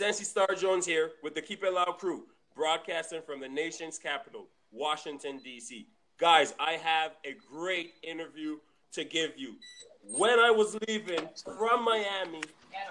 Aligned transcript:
Sensi 0.00 0.24
Star 0.24 0.54
Jones 0.56 0.86
here 0.86 1.10
with 1.22 1.34
the 1.34 1.42
Keep 1.42 1.62
It 1.62 1.74
Loud 1.74 1.98
crew, 1.98 2.22
broadcasting 2.56 3.20
from 3.20 3.38
the 3.38 3.48
nation's 3.50 3.98
capital, 3.98 4.46
Washington, 4.72 5.42
D.C. 5.44 5.88
Guys, 6.18 6.54
I 6.58 6.78
have 6.82 7.16
a 7.26 7.36
great 7.52 7.92
interview 8.02 8.56
to 8.92 9.04
give 9.04 9.32
you. 9.36 9.56
When 10.16 10.38
I 10.38 10.50
was 10.50 10.74
leaving 10.88 11.28
from 11.44 11.84
Miami, 11.84 12.40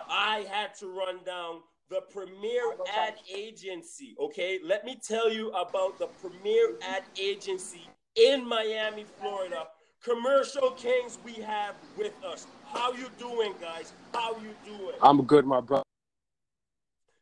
I 0.07 0.45
had 0.52 0.75
to 0.75 0.86
run 0.86 1.23
down 1.25 1.61
the 1.89 2.02
premier 2.14 2.61
ad 2.95 3.16
agency. 3.36 4.16
Okay, 4.20 4.60
let 4.64 4.86
me 4.86 4.96
tell 5.02 5.34
you 5.34 5.50
about 5.54 5.98
the 5.98 6.10
premier 6.21 6.76
ad 6.88 7.02
agency 7.20 7.89
in 8.18 8.48
Miami, 8.48 9.05
Florida. 9.20 9.66
Kommercial 10.05 10.78
Kings, 10.78 11.18
we 11.26 11.34
have 11.41 11.73
with 11.98 12.14
us. 12.23 12.46
How 12.71 12.93
you 12.93 13.07
doing, 13.18 13.55
guys? 13.60 13.93
How 14.14 14.36
you 14.36 14.54
doing? 14.64 14.96
I'm 15.01 15.23
good, 15.23 15.47
my 15.47 15.60
brother. 15.60 15.82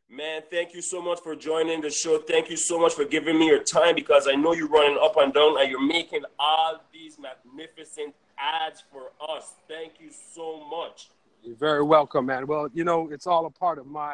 Man, 0.10 0.42
thank 0.50 0.74
you 0.74 0.82
so 0.82 1.02
much 1.02 1.20
for 1.20 1.36
joining 1.36 1.82
the 1.82 1.90
show. 1.90 2.18
Thank 2.20 2.50
you 2.50 2.56
so 2.56 2.80
much 2.80 2.94
for 2.94 3.04
giving 3.04 3.38
me 3.38 3.48
your 3.48 3.62
time 3.62 3.94
because 3.94 4.26
I 4.26 4.36
know 4.36 4.54
you're 4.54 4.70
running 4.70 4.98
up 5.02 5.18
and 5.18 5.34
down 5.34 5.60
and 5.60 5.70
you're 5.70 5.86
making 5.86 6.24
all 6.40 6.82
these 6.94 7.18
magnificent 7.20 8.16
ads 8.40 8.82
for 8.90 9.12
us. 9.30 9.56
Thank 9.68 10.00
you 10.00 10.10
so 10.34 10.66
much. 10.70 11.10
You're 11.44 11.58
very 11.58 11.84
welcome, 11.84 12.28
man. 12.28 12.48
Well, 12.48 12.70
you 12.74 12.86
know, 12.86 13.10
it's 13.12 13.28
all 13.28 13.48
a 13.48 13.50
part 13.50 13.80
of 13.80 13.86
my, 13.86 14.14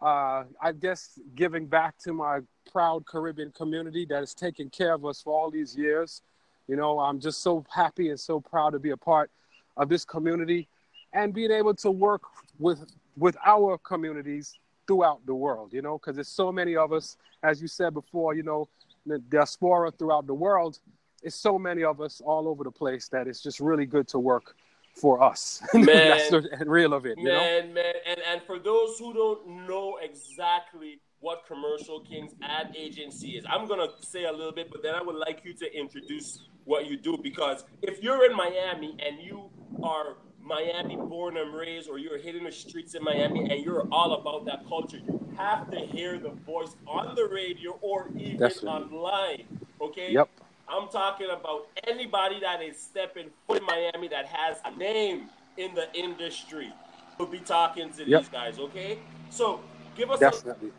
uh, 0.00 0.44
I 0.62 0.70
guess, 0.78 1.18
giving 1.34 1.66
back 1.66 1.98
to 2.04 2.12
my 2.12 2.38
proud 2.70 3.04
Caribbean 3.04 3.50
community 3.50 4.06
that 4.06 4.20
has 4.20 4.32
taken 4.32 4.70
care 4.70 4.94
of 4.94 5.04
us 5.04 5.20
for 5.20 5.32
all 5.32 5.50
these 5.50 5.76
years. 5.76 6.22
You 6.68 6.76
know, 6.76 7.00
I'm 7.00 7.18
just 7.18 7.42
so 7.42 7.66
happy 7.74 8.10
and 8.10 8.20
so 8.20 8.38
proud 8.40 8.74
to 8.74 8.78
be 8.78 8.90
a 8.90 8.96
part 8.96 9.32
of 9.76 9.88
this 9.88 10.04
community 10.04 10.68
and 11.12 11.34
being 11.34 11.50
able 11.50 11.74
to 11.74 11.90
work 11.90 12.22
with 12.60 12.86
with 13.16 13.36
our 13.44 13.76
communities 13.78 14.56
throughout 14.90 15.24
the 15.24 15.34
world, 15.34 15.72
you 15.72 15.82
know, 15.82 15.98
because 15.98 16.16
there's 16.16 16.26
so 16.26 16.50
many 16.50 16.74
of 16.74 16.92
us, 16.92 17.16
as 17.44 17.62
you 17.62 17.68
said 17.68 17.94
before, 17.94 18.34
you 18.34 18.42
know, 18.42 18.68
the 19.06 19.20
diaspora 19.20 19.92
throughout 19.92 20.26
the 20.26 20.34
world. 20.34 20.80
It's 21.22 21.36
so 21.36 21.60
many 21.60 21.84
of 21.84 22.00
us 22.00 22.20
all 22.24 22.48
over 22.48 22.64
the 22.64 22.72
place 22.72 23.06
that 23.10 23.28
it's 23.28 23.40
just 23.40 23.60
really 23.60 23.86
good 23.86 24.08
to 24.08 24.18
work 24.18 24.56
for 25.00 25.22
us. 25.22 25.62
Man, 25.74 25.84
That's 25.86 26.30
the 26.30 26.42
real 26.66 26.92
of 26.92 27.06
it, 27.06 27.18
you 27.18 27.24
man, 27.24 27.68
know? 27.68 27.74
man. 27.74 27.94
And 28.04 28.20
and 28.32 28.42
for 28.42 28.58
those 28.58 28.98
who 28.98 29.14
don't 29.14 29.68
know 29.68 29.98
exactly 30.02 30.98
what 31.20 31.44
Kommercial 31.48 32.04
Kings 32.04 32.32
ad 32.42 32.74
agency 32.76 33.36
is, 33.38 33.44
I'm 33.48 33.68
gonna 33.68 33.90
say 34.00 34.24
a 34.24 34.32
little 34.32 34.52
bit, 34.52 34.72
but 34.72 34.82
then 34.82 34.96
I 34.96 35.02
would 35.02 35.14
like 35.14 35.42
you 35.44 35.54
to 35.54 35.72
introduce 35.72 36.40
what 36.64 36.86
you 36.90 36.96
do 36.96 37.16
because 37.22 37.64
if 37.82 38.02
you're 38.02 38.28
in 38.28 38.36
Miami 38.36 38.96
and 39.06 39.20
you 39.22 39.50
are 39.84 40.16
Miami 40.50 40.96
born 40.96 41.36
and 41.36 41.54
raised, 41.54 41.88
or 41.88 41.98
you're 41.98 42.18
hitting 42.18 42.42
the 42.44 42.50
streets 42.50 42.94
in 42.94 43.04
Miami 43.04 43.48
and 43.50 43.64
you're 43.64 43.86
all 43.92 44.14
about 44.14 44.44
that 44.46 44.66
culture, 44.68 44.98
you 44.98 45.32
have 45.38 45.70
to 45.70 45.78
hear 45.78 46.18
the 46.18 46.30
voice 46.44 46.74
on 46.86 47.14
the 47.14 47.26
radio 47.32 47.78
or 47.80 48.08
even 48.18 48.38
Definitely. 48.38 48.68
online. 48.68 49.44
Okay? 49.80 50.12
Yep. 50.12 50.28
I'm 50.68 50.88
talking 50.88 51.28
about 51.30 51.68
anybody 51.86 52.40
that 52.40 52.62
is 52.62 52.80
stepping 52.80 53.30
foot 53.46 53.60
in 53.60 53.66
Miami 53.66 54.08
that 54.08 54.26
has 54.26 54.58
a 54.64 54.76
name 54.76 55.30
in 55.56 55.72
the 55.74 55.86
industry. 55.94 56.72
We'll 57.18 57.28
be 57.28 57.38
talking 57.38 57.92
to 57.92 58.04
Yep. 58.04 58.20
these 58.22 58.28
guys, 58.28 58.58
okay? 58.58 58.98
So 59.30 59.60
give 59.96 60.10
us 60.10 60.18
a, 60.20 60.30
Definitely. 60.30 60.72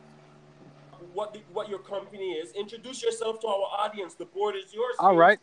what 1.14 1.34
the, 1.34 1.40
what 1.54 1.70
your 1.70 1.80
company 1.80 2.34
is. 2.34 2.52
Introduce 2.52 3.02
yourself 3.02 3.40
to 3.40 3.48
our 3.48 3.68
audience. 3.80 4.16
The 4.16 4.26
board 4.26 4.56
is 4.56 4.74
yours. 4.74 4.96
All 5.00 5.16
right. 5.16 5.40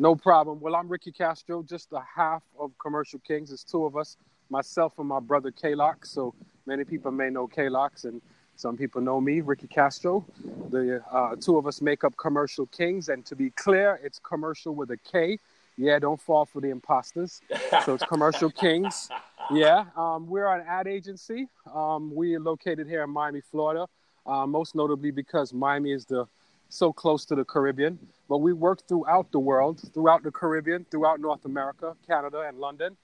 No 0.00 0.14
problem. 0.14 0.60
Well, 0.60 0.76
I'm 0.76 0.86
Ricky 0.86 1.10
Castro, 1.10 1.60
just 1.60 1.92
a 1.92 2.00
half 2.00 2.44
of 2.56 2.70
Kommercial 2.78 3.22
Kings. 3.24 3.48
There's 3.48 3.64
two 3.64 3.84
of 3.84 3.96
us, 3.96 4.16
myself 4.48 4.92
and 5.00 5.08
my 5.08 5.18
brother 5.18 5.50
K-Lock. 5.50 6.06
So 6.06 6.36
many 6.66 6.84
people 6.84 7.10
may 7.10 7.30
know 7.30 7.48
K-Locks 7.48 8.04
and 8.04 8.22
some 8.54 8.76
people 8.76 9.00
know 9.00 9.20
me, 9.20 9.40
Ricky 9.40 9.66
Castro. 9.66 10.24
The 10.70 11.02
uh, 11.10 11.34
two 11.40 11.58
of 11.58 11.66
us 11.66 11.80
make 11.80 12.04
up 12.04 12.14
Kommercial 12.14 12.70
Kings. 12.70 13.08
And 13.08 13.26
to 13.26 13.34
be 13.34 13.50
clear, 13.50 13.98
it's 14.00 14.20
commercial 14.20 14.72
with 14.72 14.92
a 14.92 14.96
K. 14.98 15.36
Yeah, 15.76 15.98
don't 15.98 16.20
fall 16.20 16.44
for 16.44 16.60
the 16.60 16.70
imposters. 16.70 17.40
So 17.84 17.94
it's 17.94 18.04
Kommercial 18.04 18.54
Kings. 18.54 19.08
Yeah, 19.50 19.86
um, 19.96 20.28
we're 20.28 20.46
an 20.46 20.64
ad 20.68 20.86
agency. 20.86 21.48
Um, 21.74 22.14
we 22.14 22.36
are 22.36 22.40
located 22.40 22.86
here 22.86 23.02
in 23.02 23.10
Miami, 23.10 23.40
Florida, 23.40 23.88
uh, 24.26 24.46
most 24.46 24.76
notably 24.76 25.10
because 25.10 25.52
Miami 25.52 25.90
is 25.90 26.04
the 26.04 26.28
so 26.68 26.92
close 26.92 27.24
to 27.26 27.34
the 27.34 27.44
Caribbean. 27.44 27.98
But 28.28 28.38
we 28.38 28.52
work 28.52 28.86
throughout 28.86 29.32
the 29.32 29.38
world, 29.38 29.80
throughout 29.94 30.22
the 30.22 30.30
Caribbean, 30.30 30.86
throughout 30.90 31.20
North 31.20 31.44
America, 31.44 31.96
Canada, 32.06 32.44
and 32.46 32.58
London. 32.58 32.96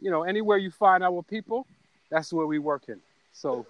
You 0.00 0.10
know, 0.10 0.22
anywhere 0.22 0.56
you 0.56 0.70
find 0.70 1.04
our 1.04 1.22
people, 1.22 1.66
that's 2.10 2.32
where 2.32 2.46
we 2.46 2.58
work 2.58 2.84
in. 2.88 3.00
So, 3.32 3.66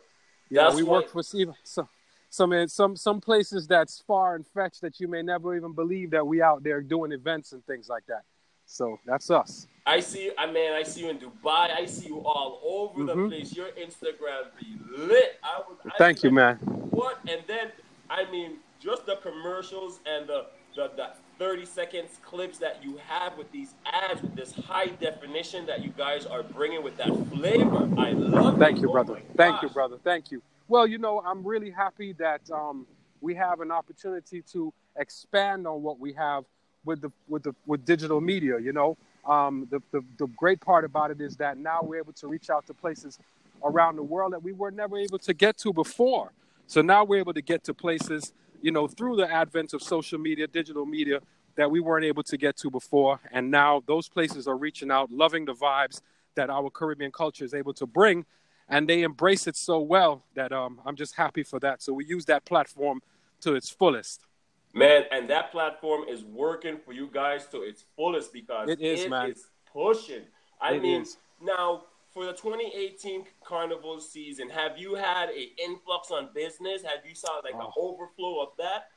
yeah, 0.49 0.65
That's 0.65 0.77
we 0.77 0.83
work 0.84 1.09
for 1.09 1.22
some 1.22 1.55
some 1.65 1.89
some 2.31 2.69
some 2.69 2.97
some 2.97 3.21
places 3.21 3.66
that's 3.66 4.00
far 4.00 4.37
and 4.37 4.47
fetched 4.47 4.81
that 4.83 5.00
you 5.00 5.09
may 5.09 5.22
never 5.22 5.56
even 5.56 5.72
believe 5.72 6.10
that 6.10 6.27
we 6.27 6.41
out 6.41 6.62
there 6.62 6.81
doing 6.81 7.12
events 7.12 7.53
and 7.53 7.65
things 7.66 7.89
like 7.89 8.06
that. 8.06 8.22
So 8.66 9.00
that's 9.05 9.31
us. 9.31 9.66
I 9.84 9.99
see 9.99 10.27
you, 10.27 10.33
I 10.39 10.47
mean, 10.47 10.72
I 10.72 10.84
see 10.84 11.00
you 11.00 11.10
in 11.10 11.19
Dubai. 11.19 11.72
I 11.72 11.87
see 11.87 12.06
you 12.06 12.21
all 12.21 12.60
over 12.62 13.05
the 13.05 13.16
Mhm. 13.16 13.28
place. 13.28 13.53
Your 13.53 13.66
Instagram 13.71 14.44
be 14.60 14.78
lit. 14.97 15.41
I 15.43 15.62
would, 15.66 15.78
I 15.93 15.99
Thank 15.99 16.22
you, 16.22 16.31
like, 16.31 16.34
man. 16.37 16.56
What? 16.91 17.19
And 17.28 17.43
then, 17.49 17.72
I 18.09 18.31
mean, 18.31 18.59
just 18.80 19.06
the 19.06 19.16
commercials 19.16 20.00
and 20.06 20.26
the, 20.26 20.46
the, 20.74 20.91
the 20.96 21.10
30 21.38 21.66
seconds 21.66 22.18
clips 22.22 22.58
that 22.58 22.82
you 22.82 22.98
have 23.06 23.36
with 23.36 23.50
these 23.52 23.74
ads, 23.84 24.22
with 24.22 24.34
this 24.34 24.52
high 24.52 24.86
definition 24.86 25.66
that 25.66 25.82
you 25.82 25.91
guys 25.96 26.26
are 26.26 26.42
bringing 26.42 26.82
with 26.82 26.96
that 26.96 27.08
flavor. 27.28 27.88
I 27.98 28.12
love 28.12 28.56
it. 28.56 28.58
Thank 28.58 28.78
it. 28.78 28.82
you, 28.82 28.88
Oh 28.88 28.92
brother. 28.92 29.20
Thank 29.36 29.62
you, 29.62 29.68
brother. 29.68 29.96
Thank 30.02 30.30
you. 30.30 30.42
Well, 30.68 30.86
you 30.86 30.98
know, 30.98 31.20
I'm 31.24 31.44
really 31.46 31.70
happy 31.70 32.12
that 32.14 32.41
um, 32.50 32.86
we 33.20 33.34
have 33.34 33.60
an 33.60 33.70
opportunity 33.70 34.42
to 34.52 34.72
expand 34.97 35.66
on 35.66 35.82
what 35.82 35.98
we 35.98 36.12
have 36.14 36.44
with 36.84 37.02
the 37.02 37.10
with 37.28 37.42
the 37.42 37.54
with 37.66 37.84
digital 37.84 38.20
media. 38.20 38.58
You 38.58 38.72
know, 38.72 38.97
um, 39.26 39.66
the, 39.70 39.82
the 39.91 40.02
the 40.18 40.26
great 40.28 40.60
part 40.60 40.84
about 40.84 41.10
it 41.10 41.20
is 41.20 41.36
that 41.36 41.58
now 41.58 41.80
we're 41.82 41.98
able 41.98 42.12
to 42.14 42.28
reach 42.28 42.50
out 42.50 42.66
to 42.68 42.74
places 42.74 43.18
around 43.64 43.97
the 43.97 44.02
world 44.02 44.32
that 44.32 44.42
we 44.42 44.52
were 44.52 44.70
never 44.70 44.97
able 44.97 45.18
to 45.18 45.34
get 45.34 45.58
to 45.58 45.72
before. 45.72 46.32
So 46.66 46.82
now 46.82 47.02
we're 47.02 47.18
able 47.18 47.34
to 47.34 47.42
get 47.42 47.64
to 47.64 47.74
places, 47.74 48.32
you 48.62 48.71
know, 48.72 48.87
through 48.87 49.16
the 49.16 49.31
advent 49.31 49.75
of 49.75 49.82
social 49.82 50.19
media, 50.19 50.47
digital 50.47 50.87
media 50.87 51.21
that 51.56 51.71
we 51.71 51.81
weren't 51.81 52.04
able 52.04 52.22
to 52.22 52.37
get 52.37 52.56
to 52.59 52.71
before. 52.71 53.21
And 53.32 53.50
now 53.50 53.82
those 53.87 54.09
places 54.09 54.47
are 54.47 54.56
reaching 54.56 54.91
out, 54.91 55.10
loving 55.10 55.44
the 55.44 55.54
vibes 55.54 56.00
that 56.37 56.48
our 56.50 56.71
Caribbean 56.71 57.12
culture 57.12 57.44
is 57.44 57.54
able 57.54 57.75
to 57.75 57.87
bring. 57.87 58.25
And 58.69 58.88
they 58.88 59.03
embrace 59.03 59.47
it 59.47 59.56
so 59.56 59.81
well 59.81 60.22
that 60.34 60.53
um, 60.53 60.81
I'm 60.87 60.94
just 60.97 61.16
happy 61.16 61.43
for 61.43 61.59
that. 61.60 61.82
So 61.82 61.93
we 61.93 62.04
use 62.04 62.25
that 62.26 62.44
platform 62.44 63.03
to 63.41 63.54
its 63.54 63.69
fullest. 63.69 64.26
Man, 64.72 65.03
and 65.10 65.28
that 65.28 65.50
platform 65.50 66.04
is 66.09 66.25
working 66.25 66.78
for 66.84 66.92
you 66.92 67.09
guys 67.12 67.47
to 67.48 67.62
its 67.62 67.84
fullest 67.97 68.32
because 68.32 68.69
It 68.69 68.81
is, 68.81 69.09
man. 69.09 69.34
pushing. 69.72 70.22
I 70.60 70.75
It 70.75 70.82
mean, 70.82 71.03
is. 71.03 71.16
now 71.42 71.82
for 72.12 72.25
the 72.26 72.32
2018 72.32 73.25
carnival 73.44 74.00
season, 74.00 74.50
have 74.50 74.76
you 74.78 74.94
had 74.94 75.28
a 75.31 75.53
influx 75.62 76.10
on 76.10 76.31
business? 76.34 76.82
Have 76.82 77.06
you 77.09 77.15
saw 77.15 77.41
like 77.44 77.54
an 77.54 77.60
Oh. 77.60 77.72
overflow 77.94 78.41
of 78.41 78.48
that? 78.59 78.88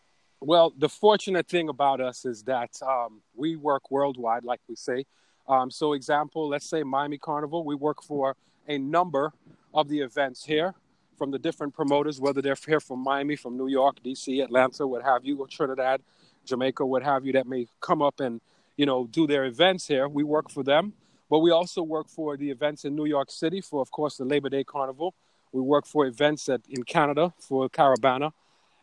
Well, 0.42 0.74
the 0.78 0.90
fortunate 0.90 1.48
thing 1.48 1.70
about 1.70 2.02
us 2.02 2.26
is 2.26 2.44
that 2.44 2.72
um, 2.82 3.22
we 3.36 3.56
work 3.56 3.90
worldwide, 3.92 4.44
like 4.44 4.60
we 4.68 4.76
say. 4.76 5.06
Um, 5.48 5.70
so, 5.72 5.94
example, 5.94 6.50
let's 6.50 6.68
say 6.68 6.84
Miami 6.84 7.18
Carnival, 7.18 7.64
we 7.64 7.76
work 7.76 8.02
for 8.04 8.36
a 8.68 8.78
number 8.78 9.32
of 9.74 9.88
the 9.90 10.00
events 10.02 10.44
here 10.46 10.74
from 11.18 11.32
the 11.32 11.40
different 11.40 11.74
promoters, 11.74 12.20
whether 12.20 12.42
they're 12.42 12.58
here 12.66 12.80
from 12.80 13.00
Miami, 13.00 13.36
from 13.36 13.56
New 13.58 13.68
York, 13.68 13.98
DC, 14.04 14.44
Atlanta, 14.44 14.86
what 14.88 15.04
have 15.04 15.24
you, 15.26 15.38
or 15.40 15.48
Trinidad, 15.48 16.02
Jamaica, 16.46 16.86
what 16.86 17.04
have 17.04 17.26
you, 17.26 17.34
that 17.34 17.46
may 17.48 17.68
come 17.80 18.02
up 18.02 18.20
and 18.20 18.42
you 18.76 18.86
know 18.86 19.06
do 19.08 19.28
their 19.28 19.46
events 19.46 19.88
here. 19.88 20.08
We 20.10 20.24
work 20.24 20.50
for 20.50 20.64
them, 20.64 20.94
but 21.34 21.40
we 21.40 21.50
also 21.50 21.82
work 21.82 22.08
for 22.10 22.38
the 22.38 22.52
events 22.52 22.86
in 22.86 22.96
New 22.96 23.06
York 23.06 23.32
City 23.32 23.60
for, 23.60 23.82
of 23.82 23.90
course, 23.90 24.18
the 24.18 24.24
Labor 24.24 24.50
Day 24.50 24.64
Carnival. 24.64 25.16
We 25.52 25.62
work 25.62 25.88
for 25.88 26.06
events 26.06 26.48
at, 26.48 26.62
in 26.70 26.84
Canada 26.84 27.34
for 27.40 27.68
Caribana. 27.70 28.34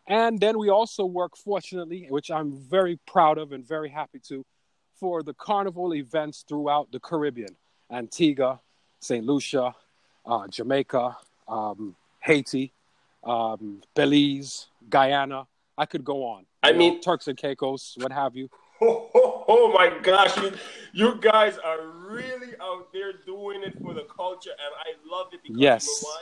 And 0.05 0.37
then 0.37 0.59
we 0.59 0.67
also 0.67 1.05
work, 1.05 1.37
fortunately, 1.37 2.07
which 2.09 2.29
I'm 2.29 2.51
very 2.51 2.99
proud 3.07 3.37
of 3.37 3.53
and 3.53 3.65
very 3.65 3.87
happy 3.87 4.19
to, 4.27 4.45
for 4.99 5.23
the 5.23 5.33
carnival 5.33 5.93
events 5.95 6.43
throughout 6.45 6.91
the 6.91 6.99
Caribbean 6.99 7.55
Antigua, 7.89 8.59
St. 8.99 9.25
Lucia, 9.25 9.73
uh, 10.25 10.45
Jamaica, 10.49 11.15
um, 11.47 11.95
Haiti, 12.19 12.73
um, 13.23 13.81
Belize, 13.95 14.67
Guyana. 14.89 15.47
I 15.77 15.85
could 15.85 16.03
go 16.03 16.25
on. 16.25 16.45
I 16.61 16.67
You 16.67 16.73
know, 16.73 16.79
mean- 16.79 16.99
Turks 16.99 17.29
and 17.29 17.37
Caicos, 17.37 17.95
what 18.01 18.11
have 18.11 18.35
you. 18.35 18.49
Oh, 19.53 19.67
my 19.73 19.91
gosh, 20.01 20.37
you, 20.37 20.53
you 20.93 21.15
guys 21.19 21.57
are 21.57 21.85
really 21.85 22.53
out 22.61 22.93
there 22.93 23.11
doing 23.25 23.63
it 23.63 23.73
for 23.81 23.93
the 23.93 24.05
culture, 24.15 24.51
and 24.51 24.73
I 24.87 24.91
love 25.13 25.27
it 25.33 25.41
because 25.43 25.59
Yes. 25.59 25.83
you 25.83 25.91
know 25.91 25.99
why? 26.07 26.21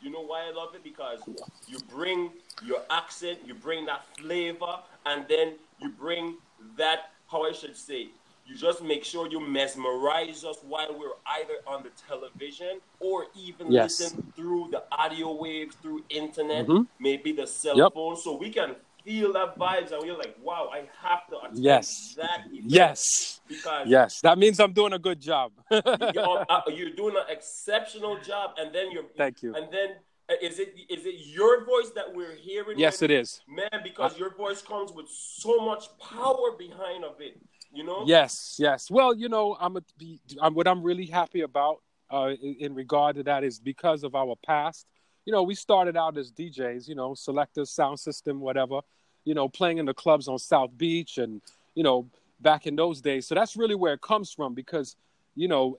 You 0.00 0.10
know 0.10 0.20
why 0.26 0.48
I 0.48 0.52
love 0.52 0.74
it? 0.74 0.84
Because 0.84 1.20
you 1.66 1.78
bring 1.80 2.30
your 2.60 2.80
accent, 2.90 3.38
you 3.46 3.54
bring 3.54 3.86
that 3.86 4.04
flavor, 4.18 4.74
and 5.06 5.24
then 5.30 5.54
you 5.78 5.88
bring 5.98 6.36
that, 6.76 6.98
how 7.26 7.44
I 7.44 7.52
should 7.52 7.74
say, 7.76 8.08
You 8.44 8.54
just 8.54 8.82
make 8.82 9.04
sure 9.04 9.30
you 9.30 9.40
mesmerize 9.40 10.44
us 10.44 10.58
while 10.62 10.92
we're 10.98 11.16
either 11.40 11.54
on 11.66 11.82
the 11.84 11.90
television 12.06 12.80
or 13.00 13.26
even 13.34 13.70
Yes. 13.72 13.98
listen 13.98 14.18
through 14.36 14.68
the 14.72 14.82
audio 14.92 15.32
waves 15.40 15.76
through 15.76 16.00
internet, 16.10 16.66
Mhm. 16.68 16.86
maybe 17.00 17.32
the 17.32 17.46
cell 17.46 17.76
Yep. 17.78 17.92
phone, 17.94 18.16
so 18.16 18.36
we 18.36 18.50
can 18.50 18.76
feel 19.04 19.32
that 19.34 19.58
vibes 19.58 19.92
and 19.92 20.02
we're 20.02 20.16
like, 20.16 20.36
wow, 20.42 20.70
I 20.72 20.88
have 21.06 21.26
to 21.30 21.38
attend 21.38 21.58
Yes. 21.58 22.14
that 22.16 22.40
event 22.46 22.64
Yes. 22.70 23.40
because 23.48 23.86
Yes. 23.88 24.20
That 24.20 24.38
means 24.38 24.60
I'm 24.60 24.72
doing 24.72 24.92
a 24.92 24.98
good 24.98 25.20
job. 25.20 25.52
you're, 25.70 25.82
uh, 26.50 26.60
you're 26.68 26.90
doing 26.90 27.16
an 27.16 27.24
exceptional 27.28 28.18
job, 28.20 28.52
and 28.58 28.74
then 28.74 28.90
you're 28.92 29.04
Thank 29.16 29.42
you. 29.42 29.54
and 29.54 29.72
then 29.72 29.90
uh, 30.30 30.34
is 30.40 30.58
it 30.60 30.74
is 30.88 31.04
it 31.04 31.16
your 31.26 31.64
voice 31.64 31.90
that 31.96 32.14
we're 32.14 32.36
hearing? 32.36 32.78
yes, 32.78 33.02
it 33.02 33.10
is. 33.10 33.40
man. 33.48 33.68
Because 33.82 34.16
your 34.18 34.34
voice 34.34 34.62
comes 34.62 34.92
with 34.92 35.06
so 35.08 35.58
much 35.64 35.84
power 35.98 36.52
behind 36.58 37.04
of 37.04 37.20
it. 37.20 37.40
You 37.74 37.84
know. 37.84 38.04
Yes, 38.06 38.56
yes. 38.58 38.90
Well, 38.90 39.14
you 39.16 39.28
know, 39.30 39.56
I'm, 39.58 39.76
a, 39.78 39.82
I'm 40.42 40.54
what 40.54 40.68
I'm 40.68 40.82
really 40.82 41.06
happy 41.06 41.40
about 41.40 41.78
uh, 42.10 42.30
in, 42.42 42.56
in 42.60 42.74
regard 42.74 43.16
to 43.16 43.22
that 43.24 43.44
is 43.44 43.58
because 43.58 44.04
of 44.04 44.14
our 44.14 44.36
past. 44.44 44.86
You 45.24 45.32
know, 45.32 45.42
we 45.42 45.54
started 45.54 45.96
out 45.96 46.16
as 46.18 46.32
DJs, 46.32 46.88
you 46.88 46.94
know, 46.94 47.14
selectors, 47.14 47.70
sound 47.70 48.00
system, 48.00 48.40
whatever. 48.40 48.80
You 49.24 49.34
know, 49.34 49.48
playing 49.48 49.78
in 49.78 49.86
the 49.86 49.94
clubs 49.94 50.26
on 50.26 50.38
South 50.38 50.76
Beach, 50.76 51.18
and 51.18 51.40
you 51.74 51.82
know, 51.82 52.08
back 52.40 52.66
in 52.66 52.76
those 52.76 53.00
days. 53.00 53.26
So 53.26 53.34
that's 53.34 53.56
really 53.56 53.74
where 53.74 53.94
it 53.94 54.00
comes 54.00 54.32
from 54.32 54.54
because, 54.54 54.96
you 55.34 55.48
know, 55.48 55.78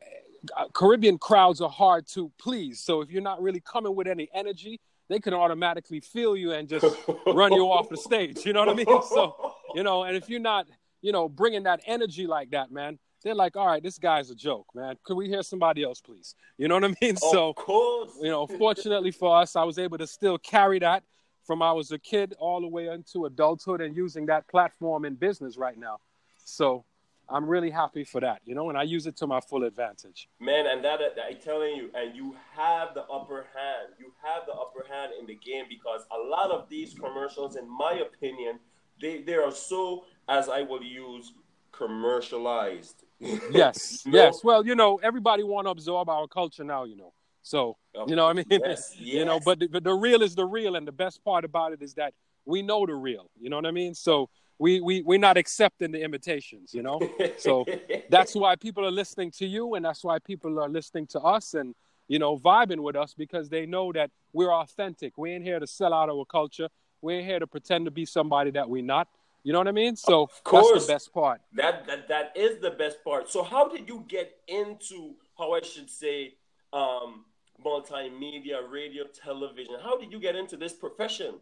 uh, 0.57 0.67
Caribbean 0.73 1.17
crowds 1.17 1.61
are 1.61 1.69
hard 1.69 2.07
to 2.07 2.31
please. 2.39 2.79
So 2.79 3.01
if 3.01 3.11
you're 3.11 3.21
not 3.21 3.41
really 3.41 3.59
coming 3.59 3.95
with 3.95 4.07
any 4.07 4.29
energy, 4.33 4.79
they 5.09 5.19
can 5.19 5.33
automatically 5.33 5.99
feel 5.99 6.35
you 6.35 6.53
and 6.53 6.67
just 6.67 6.85
run 7.27 7.53
you 7.53 7.65
off 7.65 7.89
the 7.89 7.97
stage. 7.97 8.45
You 8.45 8.53
know 8.53 8.61
what 8.61 8.69
I 8.69 8.73
mean? 8.73 9.01
So 9.03 9.53
you 9.75 9.83
know, 9.83 10.03
and 10.03 10.15
if 10.15 10.29
you're 10.29 10.39
not, 10.39 10.67
you 11.01 11.11
know, 11.11 11.27
bringing 11.27 11.63
that 11.63 11.81
energy 11.85 12.27
like 12.27 12.51
that, 12.51 12.71
man, 12.71 12.99
they're 13.23 13.35
like, 13.35 13.55
all 13.55 13.67
right, 13.67 13.81
this 13.81 13.97
guy's 13.97 14.29
a 14.29 14.35
joke, 14.35 14.67
man. 14.75 14.95
Could 15.03 15.15
we 15.15 15.27
hear 15.27 15.43
somebody 15.43 15.83
else, 15.83 16.01
please? 16.01 16.35
You 16.57 16.67
know 16.67 16.75
what 16.75 16.83
I 16.83 16.93
mean? 17.01 17.17
so, 17.17 17.49
of 17.49 17.55
course, 17.55 18.11
you 18.21 18.29
know, 18.29 18.47
fortunately 18.47 19.11
for 19.11 19.37
us, 19.37 19.55
I 19.55 19.63
was 19.63 19.79
able 19.79 19.97
to 19.97 20.07
still 20.07 20.37
carry 20.37 20.79
that 20.79 21.03
from 21.43 21.61
I 21.61 21.71
was 21.71 21.91
a 21.91 21.99
kid 21.99 22.35
all 22.39 22.61
the 22.61 22.67
way 22.67 22.87
into 22.87 23.25
adulthood 23.25 23.81
and 23.81 23.95
using 23.95 24.25
that 24.27 24.47
platform 24.47 25.05
in 25.05 25.15
business 25.15 25.57
right 25.57 25.77
now. 25.77 25.99
So 26.45 26.85
I'm 27.29 27.45
really 27.45 27.69
happy 27.69 28.03
for 28.03 28.21
that, 28.21 28.41
you 28.45 28.53
know, 28.55 28.69
and 28.69 28.77
I 28.77 28.83
use 28.83 29.07
it 29.07 29.15
to 29.17 29.27
my 29.27 29.39
full 29.39 29.63
advantage. 29.63 30.27
man, 30.39 30.67
and 30.67 30.83
that, 30.83 30.99
that 30.99 31.15
I'm 31.29 31.37
telling 31.37 31.75
you, 31.75 31.89
and 31.95 32.15
you 32.15 32.35
have 32.55 32.93
the 32.93 33.03
upper 33.03 33.47
hand. 33.55 33.93
You 33.99 34.11
have 34.23 34.45
the 34.45 34.53
upper 34.53 34.85
hand 34.89 35.13
in 35.19 35.25
the 35.25 35.35
game 35.35 35.65
because 35.69 36.01
a 36.11 36.29
lot 36.29 36.51
of 36.51 36.69
these 36.69 36.93
commercials, 36.93 37.55
in 37.55 37.67
my 37.69 37.93
opinion, 37.93 38.59
they 39.01 39.21
they 39.21 39.35
are 39.35 39.51
so, 39.51 40.05
as 40.27 40.49
I 40.49 40.61
will 40.61 40.83
use, 40.83 41.33
commercialized. 41.71 43.03
Yes, 43.49 44.03
No. 44.05 44.17
yes. 44.17 44.43
Well, 44.43 44.65
you 44.65 44.75
know, 44.75 44.99
everybody 45.03 45.43
want 45.43 45.67
to 45.67 45.71
absorb 45.71 46.09
our 46.09 46.27
culture 46.27 46.63
now, 46.63 46.83
you 46.83 46.95
know. 46.95 47.13
So, 47.41 47.77
you 48.07 48.15
know 48.15 48.25
what 48.25 48.31
I 48.31 48.33
mean? 48.33 48.45
Yes, 48.49 48.95
you 48.99 49.25
know, 49.25 49.39
but 49.39 49.59
the, 49.59 49.67
but 49.67 49.83
the 49.83 49.93
real 49.93 50.21
is 50.21 50.33
the 50.35 50.45
real, 50.45 50.75
and 50.75 50.87
the 50.87 50.91
best 50.93 51.23
part 51.23 51.43
about 51.43 51.73
it 51.73 51.81
is 51.81 51.93
that 51.95 52.13
we 52.45 52.61
know 52.61 52.85
the 52.85 52.95
real. 52.95 53.29
You 53.39 53.49
know 53.49 53.57
what 53.57 53.65
I 53.65 53.71
mean? 53.71 53.93
So 53.93 54.29
we 54.59 54.79
we 54.79 55.01
we're 55.01 55.19
not 55.19 55.35
accepting 55.37 55.91
the 55.91 56.01
imitations. 56.01 56.73
You 56.73 56.83
know, 56.83 56.99
so 57.37 57.65
that's 58.09 58.33
why 58.33 58.55
people 58.55 58.85
are 58.85 58.91
listening 58.91 59.31
to 59.39 59.45
you, 59.45 59.75
and 59.75 59.83
that's 59.83 60.03
why 60.03 60.19
people 60.19 60.57
are 60.59 60.69
listening 60.69 61.07
to 61.07 61.19
us, 61.19 61.53
and 61.53 61.75
you 62.07 62.19
know, 62.19 62.37
vibing 62.37 62.81
with 62.81 62.95
us 62.95 63.13
because 63.13 63.49
they 63.49 63.65
know 63.65 63.91
that 63.91 64.11
we're 64.33 64.53
authentic. 64.53 65.17
We 65.17 65.31
ain't 65.31 65.43
here 65.43 65.59
to 65.59 65.67
sell 65.67 65.93
out 65.93 66.09
our 66.09 66.25
culture. 66.25 66.69
We 67.01 67.15
ain't 67.15 67.25
here 67.25 67.39
to 67.39 67.47
pretend 67.47 67.85
to 67.85 67.91
be 67.91 68.05
somebody 68.05 68.51
that 68.51 68.69
we're 68.69 68.83
not. 68.83 69.07
You 69.43 69.51
know 69.51 69.59
what 69.59 69.67
I 69.67 69.71
mean? 69.71 69.95
So 69.95 70.27
that's 70.27 70.41
course. 70.41 70.87
the 70.87 70.93
best 70.93 71.13
part. 71.13 71.41
That, 71.53 71.85
that 71.87 72.07
that 72.07 72.31
is 72.35 72.61
the 72.61 72.71
best 72.71 73.03
part. 73.03 73.29
So 73.29 73.43
how 73.43 73.67
did 73.67 73.87
you 73.87 74.05
get 74.07 74.37
into 74.47 75.15
how 75.37 75.53
I 75.53 75.61
should 75.61 75.89
say 75.89 76.35
um 76.71 77.25
multimedia, 77.63 78.69
radio, 78.69 79.03
television? 79.05 79.75
How 79.83 79.97
did 79.97 80.11
you 80.11 80.19
get 80.19 80.35
into 80.35 80.57
this 80.57 80.73
profession? 80.73 81.35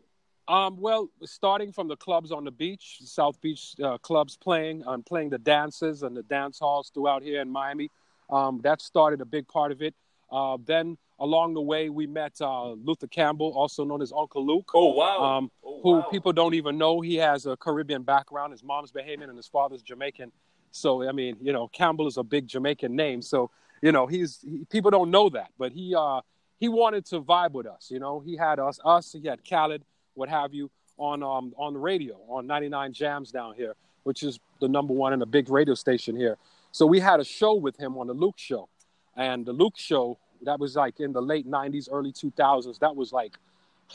Um, 0.48 0.78
well, 0.80 1.10
starting 1.24 1.72
from 1.72 1.88
the 1.88 1.96
clubs 1.96 2.32
on 2.32 2.44
the 2.44 2.52
beach, 2.52 2.98
South 3.06 3.40
Beach 3.42 3.76
uh, 3.82 3.98
clubs 4.00 4.36
playing, 4.36 4.84
um, 4.88 5.04
playing 5.04 5.30
the 5.30 5.38
dances 5.38 6.04
and 6.04 6.18
the 6.18 6.24
dance 6.24 6.60
halls 6.60 6.92
throughout 6.94 7.22
here 7.22 7.42
in 7.42 7.50
Miami. 7.50 7.90
Um, 8.30 8.60
that 8.64 8.82
started 8.82 9.22
a 9.22 9.26
big 9.26 9.48
part 9.48 9.72
of 9.72 9.82
it. 9.82 9.94
Uh, 10.32 10.58
then 10.66 10.98
along 11.20 11.54
the 11.54 11.62
way, 11.62 11.90
we 11.90 12.08
met 12.08 12.34
uh, 12.42 12.72
Luther 12.72 13.08
Campbell, 13.08 13.52
also 13.56 13.84
known 13.86 14.02
as 14.02 14.12
Uncle 14.12 14.46
Luke, 14.46 14.72
Oh 14.74 14.94
wow. 14.94 15.24
um, 15.24 15.52
who 15.82 16.04
people 16.12 16.34
don't 16.34 16.54
even 16.54 16.78
know. 16.78 17.02
He 17.02 17.16
has 17.16 17.46
a 17.46 17.58
Caribbean 17.58 18.04
background. 18.04 18.52
His 18.52 18.64
mom's 18.64 18.92
Bahamian 18.92 19.30
and 19.30 19.38
his 19.38 19.48
father's 19.48 19.82
Jamaican. 19.82 20.32
So 20.72 21.08
I 21.08 21.12
mean, 21.12 21.38
you 21.42 21.54
know, 21.54 21.68
Campbell 21.68 22.08
is 22.08 22.18
a 22.18 22.24
big 22.24 22.48
Jamaican 22.48 22.96
name. 22.96 23.22
So 23.22 23.52
you 23.82 23.92
know, 23.92 24.08
he's 24.08 24.40
he, 24.42 24.66
people 24.70 24.92
don't 24.92 25.12
know 25.12 25.30
that, 25.30 25.52
but 25.58 25.72
he 25.72 25.96
uh, 25.96 26.22
he 26.60 26.70
wanted 26.70 27.06
to 27.08 27.22
vibe 27.22 27.52
with 27.52 27.66
us. 27.66 27.90
You 27.90 28.00
know, 28.00 28.20
he 28.20 28.36
had 28.36 28.60
us, 28.60 28.80
us. 28.86 29.12
He 29.12 29.28
had 29.28 29.40
Khaled, 29.48 29.84
what 30.14 30.30
have 30.30 30.54
you, 30.54 30.70
on 30.98 31.24
um 31.24 31.54
on 31.58 31.74
the 31.74 31.80
radio 31.80 32.18
on 32.28 32.48
99 32.48 32.94
Jamz 32.94 33.32
down 33.32 33.56
here, 33.56 33.76
which 34.04 34.24
is 34.24 34.40
the 34.60 34.68
number 34.68 34.94
one 34.94 35.14
and 35.14 35.22
a 35.22 35.26
big 35.26 35.50
radio 35.50 35.74
station 35.74 36.16
here. 36.16 36.38
So 36.72 36.86
we 36.86 37.00
had 37.00 37.20
a 37.20 37.26
show 37.26 37.56
with 37.56 37.78
him 37.78 37.98
on 37.98 38.08
the 38.08 38.14
Luke 38.14 38.38
Show, 38.38 38.70
and 39.18 39.46
the 39.46 39.54
Luke 39.54 39.78
Show 39.78 40.18
that 40.44 40.60
was 40.60 40.76
like 40.76 41.00
in 41.00 41.14
the 41.14 41.22
late 41.22 41.50
90s, 41.50 41.88
early 41.92 42.12
2000s. 42.12 42.80
That 42.80 42.96
was 42.96 43.12
like, 43.12 43.34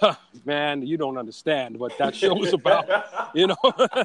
man, 0.45 0.87
you 0.87 0.97
don't 0.97 1.19
understand 1.19 1.77
what 1.79 1.97
that 1.99 2.15
show 2.15 2.35
was 2.35 2.53
about 2.53 2.89
you 3.35 3.47
know 3.47 3.57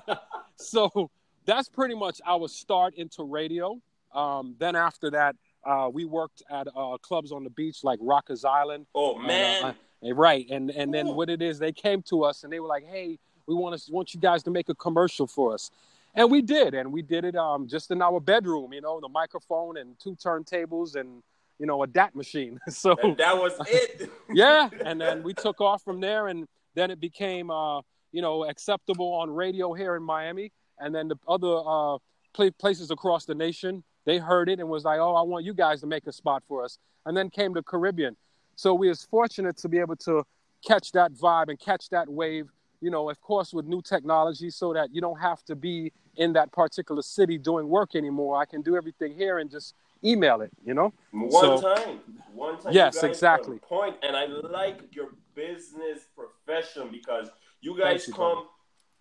so 0.55 1.09
that's 1.45 1.69
pretty 1.69 1.95
much 1.95 2.21
our 2.25 2.47
start 2.47 2.95
into 2.95 3.23
radio 3.23 3.79
um, 4.13 4.55
then 4.59 4.75
after 4.75 5.09
that 5.09 5.35
uh, 5.63 5.89
we 5.91 6.05
worked 6.05 6.41
at 6.49 6.67
uh, 6.75 6.97
clubs 7.01 7.31
on 7.31 7.43
the 7.43 7.49
beach 7.49 7.83
like 7.83 7.99
rockers 8.01 8.45
island 8.45 8.85
oh 8.95 9.15
and, 9.15 9.23
uh, 9.23 9.27
man. 9.27 9.63
uh, 9.65 9.73
and 10.01 10.17
right 10.17 10.47
and 10.49 10.69
and 10.71 10.93
then 10.93 11.07
Ooh. 11.07 11.13
what 11.13 11.29
it 11.29 11.41
is 11.41 11.59
they 11.59 11.71
came 11.71 12.01
to 12.03 12.23
us 12.23 12.43
and 12.43 12.51
they 12.51 12.59
were 12.59 12.67
like 12.67 12.85
hey 12.85 13.17
we 13.47 13.55
want 13.55 13.79
to 13.79 13.91
want 13.91 14.13
you 14.13 14.19
guys 14.19 14.43
to 14.43 14.51
make 14.51 14.69
a 14.69 14.75
commercial 14.75 15.27
for 15.27 15.53
us 15.53 15.71
and 16.15 16.29
we 16.29 16.41
did 16.41 16.73
and 16.73 16.91
we 16.91 17.01
did 17.01 17.23
it 17.23 17.35
um, 17.35 17.67
just 17.67 17.91
in 17.91 18.01
our 18.01 18.19
bedroom 18.19 18.73
you 18.73 18.81
know 18.81 18.99
the 18.99 19.09
microphone 19.09 19.77
and 19.77 19.99
two 19.99 20.15
turntables 20.15 20.95
and 20.95 21.23
you 21.61 21.67
know 21.67 21.83
a 21.83 21.87
dat 21.87 22.15
machine. 22.15 22.59
So 22.69 22.97
and 23.03 23.15
that 23.17 23.37
was 23.37 23.53
it. 23.67 24.09
yeah 24.33 24.67
and 24.83 24.99
then 24.99 25.21
we 25.21 25.33
took 25.45 25.61
off 25.61 25.83
from 25.83 26.01
there 26.01 26.27
and 26.27 26.47
then 26.73 26.89
it 26.89 26.99
became 26.99 27.51
uh 27.51 27.81
you 28.11 28.21
know 28.21 28.45
acceptable 28.45 29.13
on 29.13 29.29
radio 29.29 29.73
here 29.73 29.95
in 29.95 30.03
miami. 30.03 30.51
And 30.79 30.93
then 30.95 31.07
the 31.07 31.17
other 31.27 31.55
uh 31.75 31.97
pla 32.33 32.49
places 32.59 32.89
across 32.89 33.25
the 33.25 33.35
nation 33.35 33.83
they 34.05 34.17
heard 34.17 34.49
it 34.49 34.59
and 34.59 34.67
was 34.67 34.83
like 34.83 34.99
oh 34.99 35.13
i 35.13 35.21
want 35.21 35.45
you 35.45 35.53
guys 35.53 35.81
to 35.81 35.87
make 35.87 36.07
a 36.07 36.11
spot 36.11 36.41
for 36.47 36.65
us. 36.65 36.79
And 37.05 37.15
then 37.15 37.29
came 37.29 37.53
the 37.53 37.63
caribbean. 37.63 38.17
So 38.55 38.73
we 38.73 38.89
was 38.89 39.03
fortunate 39.03 39.57
to 39.57 39.69
be 39.69 39.77
able 39.77 39.97
to 40.07 40.23
catch 40.67 40.91
that 40.93 41.13
vibe 41.13 41.49
and 41.49 41.59
catch 41.59 41.89
that 41.89 42.07
wave 42.09 42.47
you 42.81 42.89
know 42.89 43.09
of 43.11 43.21
course 43.21 43.53
with 43.53 43.65
new 43.65 43.81
technology 43.81 44.49
so 44.49 44.73
that 44.73 44.87
you 44.93 45.01
don't 45.01 45.19
have 45.19 45.43
to 45.43 45.55
be 45.55 45.91
in 46.17 46.33
that 46.33 46.51
particular 46.51 47.01
city 47.01 47.37
doing 47.37 47.67
work 47.67 47.95
anymore. 47.95 48.35
I 48.41 48.45
can 48.45 48.61
do 48.61 48.75
everything 48.75 49.13
here 49.15 49.37
and 49.37 49.49
just 49.49 49.75
email 50.03 50.41
it 50.41 50.51
you 50.65 50.73
know 50.73 50.93
One 51.11 51.31
So- 51.31 51.61
time, 51.61 51.99
one 52.33 52.57
time. 52.61 52.73
Yes, 52.73 53.03
exactly. 53.03 53.59
Point, 53.59 53.97
and 54.01 54.15
I 54.15 54.25
like 54.25 54.95
your 54.95 55.09
business 55.35 55.99
profession 56.15 56.89
because 56.91 57.29
you 57.59 57.77
guys 57.77 58.07
you, 58.07 58.13
come, 58.13 58.47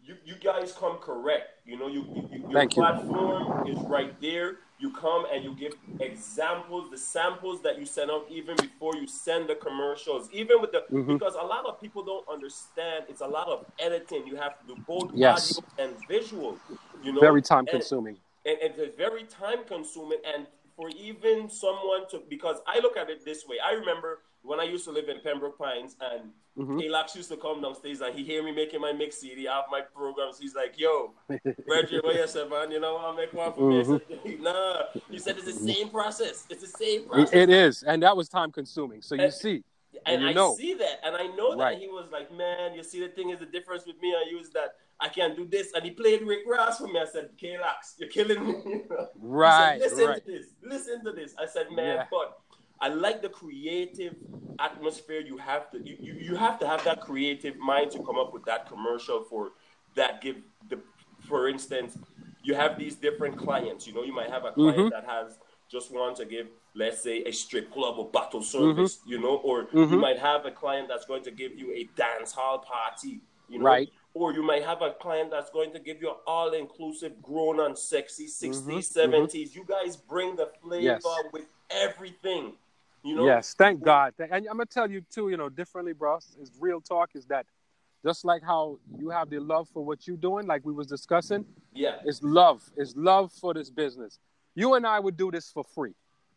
you, 0.02 0.16
you 0.24 0.34
guys 0.34 0.72
come 0.72 0.96
correct. 0.98 1.46
You 1.64 1.78
know, 1.78 1.86
you, 1.86 2.02
you, 2.14 2.28
you 2.32 2.38
your 2.40 2.52
Thank 2.52 2.76
you. 2.76 2.82
platform 2.82 3.66
is 3.68 3.78
right 3.88 4.20
there. 4.20 4.56
You 4.80 4.90
come 4.92 5.26
and 5.32 5.44
you 5.44 5.54
give 5.54 5.72
examples, 6.00 6.90
the 6.90 6.98
samples 6.98 7.62
that 7.62 7.78
you 7.78 7.86
send 7.86 8.10
out 8.10 8.26
even 8.30 8.56
before 8.56 8.96
you 8.96 9.06
send 9.06 9.48
the 9.48 9.54
commercials. 9.54 10.28
Even 10.32 10.60
with 10.60 10.72
the 10.72 10.84
Mhm. 10.90 11.06
because 11.06 11.34
a 11.34 11.46
lot 11.54 11.64
of 11.66 11.80
people 11.80 12.02
don't 12.02 12.26
understand. 12.28 13.04
It's 13.08 13.20
a 13.20 13.26
lot 13.26 13.48
of 13.48 13.64
editing. 13.78 14.26
You 14.26 14.36
have 14.36 14.58
to 14.60 14.66
do 14.74 14.76
both 14.86 15.12
Yes. 15.14 15.56
audio 15.58 15.68
and 15.78 16.08
visual. 16.08 16.58
You 17.02 17.12
know, 17.12 17.20
very 17.20 17.42
time 17.42 17.64
consuming 17.66 18.18
and 18.44 18.58
and 18.64 18.72
it's 18.78 18.96
very 18.96 19.24
time 19.24 19.64
consuming 19.66 20.18
and 20.24 20.46
for 20.80 20.88
even 20.98 21.48
someone 21.50 22.08
to 22.10 22.22
because 22.30 22.56
I 22.66 22.80
look 22.80 22.96
at 22.96 23.10
it 23.10 23.22
this 23.24 23.46
way. 23.46 23.56
I 23.64 23.72
remember 23.74 24.20
when 24.42 24.58
I 24.58 24.62
used 24.64 24.84
to 24.86 24.90
live 24.90 25.08
in 25.10 25.20
Pembroke 25.22 25.58
Pines 25.58 25.96
and 26.00 26.30
Mhm. 26.58 26.82
Elax 26.82 27.14
used 27.14 27.28
to 27.30 27.36
come 27.36 27.60
downstairs 27.62 28.00
and 28.00 28.14
he 28.14 28.24
hear 28.24 28.42
me 28.42 28.50
making 28.50 28.80
my 28.80 28.92
mix 28.92 29.18
CD 29.18 29.46
off 29.46 29.66
my 29.70 29.82
programs. 29.82 30.38
He's 30.38 30.54
like, 30.54 30.78
"Yo, 30.78 31.12
Reggie, 31.66 32.00
what 32.00 32.14
you 32.16 32.26
say, 32.26 32.48
man? 32.48 32.70
You 32.70 32.80
know, 32.80 32.96
I'll 32.96 33.14
make 33.14 33.32
one 33.32 33.52
for 33.52 33.68
me." 33.70 33.80
I 33.80 33.82
said, 33.84 34.00
"Nah." 34.40 34.82
He 35.10 35.18
said, 35.18 35.36
"It's 35.36 35.44
the 35.46 35.52
same 35.74 35.90
process. 35.90 36.46
It's 36.50 36.62
the 36.62 36.66
same 36.78 37.04
process." 37.04 37.28
Mm-hmm. 37.30 37.36
It- 37.38 37.50
it 37.50 37.50
is, 37.50 37.82
and 37.82 38.02
that 38.02 38.16
was 38.16 38.28
time 38.28 38.50
consuming. 38.50 39.00
So 39.02 39.14
you 39.14 39.24
And- 39.24 39.32
see, 39.34 39.62
and 40.06 40.22
you 40.22 40.28
I 40.28 40.32
know. 40.32 40.54
see 40.56 40.74
that, 40.74 41.00
and 41.04 41.16
I 41.16 41.26
know 41.36 41.50
that 41.56 41.58
Right. 41.64 41.78
he 41.78 41.88
was 41.88 42.08
like, 42.12 42.32
"Man, 42.32 42.74
you 42.74 42.82
see, 42.82 43.00
the 43.00 43.08
thing 43.08 43.30
is, 43.30 43.38
the 43.40 43.46
difference 43.46 43.86
with 43.86 43.98
me, 44.00 44.14
I 44.14 44.28
use 44.30 44.50
that 44.50 44.74
I 45.00 45.08
can't 45.08 45.36
do 45.36 45.46
this." 45.46 45.72
And 45.74 45.84
he 45.84 45.90
played 45.90 46.22
Rick 46.22 46.40
Ross 46.46 46.78
for 46.78 46.86
me. 46.88 46.98
I 47.00 47.04
said, 47.06 47.30
"Kalax, 47.40 47.94
you're 47.98 48.08
killing 48.08 48.46
me." 48.46 48.54
He 48.72 48.82
said, 48.88 49.08
right, 49.16 49.78
listen 49.80 50.06
right, 50.08 50.24
to 50.24 50.32
this. 50.32 50.46
Listen 50.62 51.04
to 51.04 51.12
this. 51.12 51.34
I 51.38 51.46
said, 51.46 51.70
man, 51.72 51.96
Yeah. 51.96 52.06
but 52.10 52.38
I 52.80 52.88
like 52.88 53.20
the 53.22 53.28
creative 53.28 54.14
atmosphere. 54.58 55.20
You 55.20 55.36
have 55.38 55.70
to 55.72 55.78
you, 55.78 55.96
you, 56.00 56.12
you 56.14 56.36
have 56.36 56.58
to 56.60 56.66
have 56.66 56.82
that 56.84 57.00
creative 57.00 57.56
mind 57.58 57.90
to 57.92 57.98
come 58.02 58.18
up 58.18 58.32
with 58.32 58.44
that 58.46 58.66
commercial 58.68 59.24
for 59.24 59.52
that 59.94 60.20
give 60.20 60.36
the 60.68 60.78
for 61.20 61.48
instance, 61.48 61.98
you 62.42 62.54
have 62.54 62.78
these 62.78 62.96
different 62.96 63.36
clients. 63.36 63.86
You 63.86 63.92
know, 63.94 64.02
you 64.04 64.14
might 64.14 64.30
have 64.30 64.44
a 64.44 64.52
client 64.52 64.78
Mm-hmm. 64.78 64.88
that 64.90 65.04
has 65.06 65.38
just 65.70 65.92
want 65.92 66.16
to 66.16 66.24
give, 66.24 66.48
let's 66.74 67.00
say, 67.02 67.22
a 67.24 67.32
strip 67.32 67.72
club 67.72 67.98
or 67.98 68.10
battle 68.10 68.40
Mm-hmm. 68.40 68.70
service. 68.76 68.98
You 69.06 69.20
know, 69.20 69.36
or 69.36 69.68
you 69.72 69.86
might 69.98 70.18
have 70.18 70.44
a 70.44 70.50
client 70.50 70.88
that's 70.88 71.06
going 71.06 71.22
to 71.24 71.30
give 71.30 71.56
you 71.56 71.72
a 71.72 71.84
dance 71.96 72.32
hall 72.32 72.58
party. 72.58 73.20
You 73.48 73.58
know, 73.58 73.64
Right. 73.64 73.88
or 74.14 74.32
you 74.32 74.42
might 74.42 74.62
have 74.64 74.82
a 74.82 74.92
client 74.92 75.30
that's 75.30 75.50
going 75.50 75.72
to 75.72 75.78
give 75.80 76.00
you 76.00 76.10
an 76.10 76.16
all-inclusive, 76.26 77.20
grown 77.22 77.60
and 77.60 77.76
sexy 77.76 78.26
60s, 78.26 78.88
Mhm, 78.88 78.92
70s. 78.92 79.54
You 79.54 79.64
guys 79.64 79.96
bring 79.96 80.36
the 80.36 80.46
flavor 80.62 80.84
Yes. 80.84 81.02
with 81.32 81.46
everything. 81.70 82.56
You 83.02 83.16
know, 83.16 83.24
Yes, 83.26 83.54
thank 83.54 83.82
God. 83.82 84.14
And 84.18 84.32
I'm 84.32 84.56
gonna 84.58 84.66
tell 84.66 84.90
you 84.90 85.00
too, 85.00 85.30
you 85.30 85.36
know, 85.36 85.48
differently, 85.48 85.92
bro. 85.94 86.16
Is 86.18 86.52
real 86.60 86.80
talk 86.80 87.10
is 87.14 87.26
that 87.26 87.46
just 88.04 88.24
like 88.24 88.42
how 88.42 88.78
you 88.98 89.08
have 89.10 89.30
the 89.30 89.38
love 89.40 89.68
for 89.70 89.84
what 89.84 90.06
you're 90.06 90.16
doing, 90.16 90.46
like 90.46 90.64
we 90.64 90.72
was 90.72 90.86
discussing, 90.86 91.44
yeah, 91.72 91.96
it's 92.04 92.22
love. 92.22 92.62
It's 92.76 92.94
love 92.96 93.32
for 93.32 93.52
this 93.54 93.70
business. 93.70 94.18
You 94.54 94.74
and 94.74 94.86
I 94.86 94.98
would 95.00 95.16
do 95.16 95.30
this 95.30 95.50
for 95.50 95.64
free. 95.64 95.94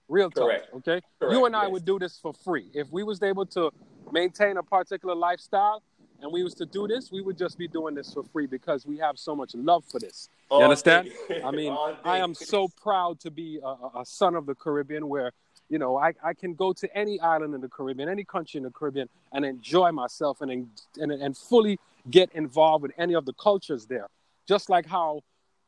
Real 0.08 0.30
talk. 0.30 0.46
Correct. 0.46 0.68
Okay. 0.76 1.02
Correct, 1.20 1.34
You 1.34 1.46
and 1.46 1.56
I 1.56 1.64
yes. 1.64 1.72
would 1.72 1.86
do 1.86 1.98
this 2.00 2.20
for 2.22 2.34
free. 2.34 2.70
If 2.74 2.92
we 2.92 3.04
was 3.04 3.22
able 3.24 3.46
to 3.48 3.72
maintain 4.12 4.58
a 4.58 4.64
particular 4.64 5.16
lifestyle 5.16 5.82
and 6.22 6.32
we 6.32 6.44
was 6.44 6.54
to 6.56 6.66
do 6.66 6.88
this, 6.88 7.12
we 7.12 7.22
would 7.22 7.38
just 7.38 7.58
be 7.58 7.68
doing 7.68 7.96
this 7.96 8.14
for 8.14 8.24
free 8.24 8.46
because 8.46 8.86
we 8.86 8.98
have 8.98 9.18
so 9.18 9.36
much 9.36 9.56
love 9.56 9.84
for 9.86 10.00
this. 10.00 10.30
You 10.52 10.58
All 10.58 10.64
understand? 10.64 11.10
day. 11.28 11.42
I 11.42 11.52
mean, 11.52 11.76
I 12.06 12.18
am 12.20 12.34
so 12.34 12.68
proud 12.82 13.20
to 13.22 13.32
be 13.32 13.60
a, 13.64 13.68
a- 13.68 13.92
a 14.02 14.06
son 14.06 14.36
of 14.36 14.46
the 14.46 14.56
Caribbean 14.56 15.08
where, 15.10 15.32
you 15.70 15.80
know, 15.80 15.98
I, 15.98 16.14
I 16.24 16.34
can 16.34 16.54
go 16.54 16.74
to 16.74 16.98
any 16.98 17.20
island 17.20 17.56
in 17.56 17.62
the 17.62 17.70
Caribbean, 17.70 18.10
any 18.10 18.24
country 18.24 18.58
in 18.60 18.64
the 18.64 18.72
Caribbean, 18.72 19.10
and 19.32 19.44
enjoy 19.46 19.92
myself 19.92 20.42
and, 20.42 20.52
and, 20.98 21.12
and 21.12 21.36
fully 21.36 21.80
get 22.12 22.30
involved 22.34 22.84
with 22.84 22.92
any 22.98 23.16
of 23.16 23.26
the 23.26 23.34
cultures 23.34 23.86
there. 23.88 24.08
Just 24.48 24.70
like 24.70 24.86
how, 24.86 25.22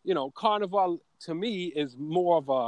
you 0.06 0.14
know, 0.14 0.32
Carnival 0.32 1.02
to 1.22 1.36
me 1.36 1.66
is 1.66 1.98
more 1.98 2.38
of 2.38 2.50
a, 2.50 2.68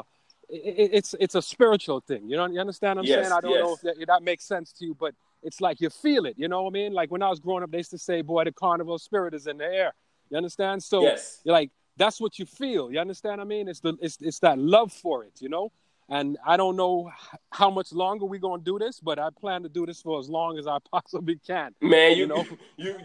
it, 0.50 0.90
it's 0.94 1.16
it's 1.20 1.36
a 1.36 1.42
spiritual 1.42 2.02
thing. 2.02 2.30
You 2.30 2.38
know, 2.38 2.48
you 2.48 2.60
understand 2.60 2.98
what 2.98 3.04
I'm 3.04 3.08
Yes, 3.08 3.24
saying? 3.24 3.32
I 3.34 3.42
don't 3.42 3.60
know 3.60 3.74
if 3.74 3.82
that, 3.82 3.96
if 4.02 4.08
that 4.08 4.24
makes 4.24 4.44
sense 4.46 4.72
to 4.74 4.86
you, 4.86 4.96
but 4.96 5.14
it's 5.44 5.62
like 5.62 5.80
you 5.80 5.90
feel 5.90 6.26
it. 6.26 6.36
You 6.38 6.48
know 6.48 6.64
what 6.64 6.72
I 6.72 6.74
mean? 6.74 6.94
Like 6.94 7.12
when 7.12 7.22
I 7.22 7.30
was 7.30 7.40
growing 7.40 7.64
up, 7.64 7.72
they 7.72 7.78
used 7.78 7.92
to 7.92 7.98
say, 7.98 8.22
"Boy, 8.22 8.44
the 8.44 8.52
carnival 8.52 8.98
spirit 8.98 9.34
is 9.34 9.48
in 9.48 9.58
the 9.58 9.66
air." 9.66 9.94
You 10.30 10.38
understand? 10.38 10.84
So 10.84 11.04
Yes. 11.04 11.42
you're 11.44 11.54
like 11.54 11.72
that's 11.98 12.20
what 12.22 12.38
you 12.40 12.46
feel. 12.46 12.92
You 12.92 13.00
understand? 13.00 13.38
what 13.40 13.46
I 13.46 13.48
mean, 13.48 13.68
it's 13.68 13.80
the 13.80 13.96
it's 14.02 14.18
it's 14.22 14.40
that 14.40 14.58
love 14.58 14.92
for 14.92 15.24
it. 15.26 15.34
You 15.40 15.50
know. 15.50 15.72
And 16.10 16.38
I 16.46 16.56
don't 16.56 16.78
know 16.78 17.12
how 17.52 17.70
much 17.70 17.92
longer 17.92 18.26
we're 18.26 18.40
gonna 18.40 18.64
do 18.64 18.80
this, 18.80 19.00
but 19.00 19.20
I 19.20 19.30
plan 19.30 19.64
to 19.64 19.70
do 19.70 19.86
this 19.86 20.02
for 20.02 20.20
as 20.20 20.30
long 20.30 20.58
as 20.58 20.66
I 20.66 20.78
possibly 20.92 21.40
can. 21.46 21.76
Man, 21.82 22.12
you 22.12 22.18
You 22.18 22.28
know? 22.28 22.46
you 22.78 22.96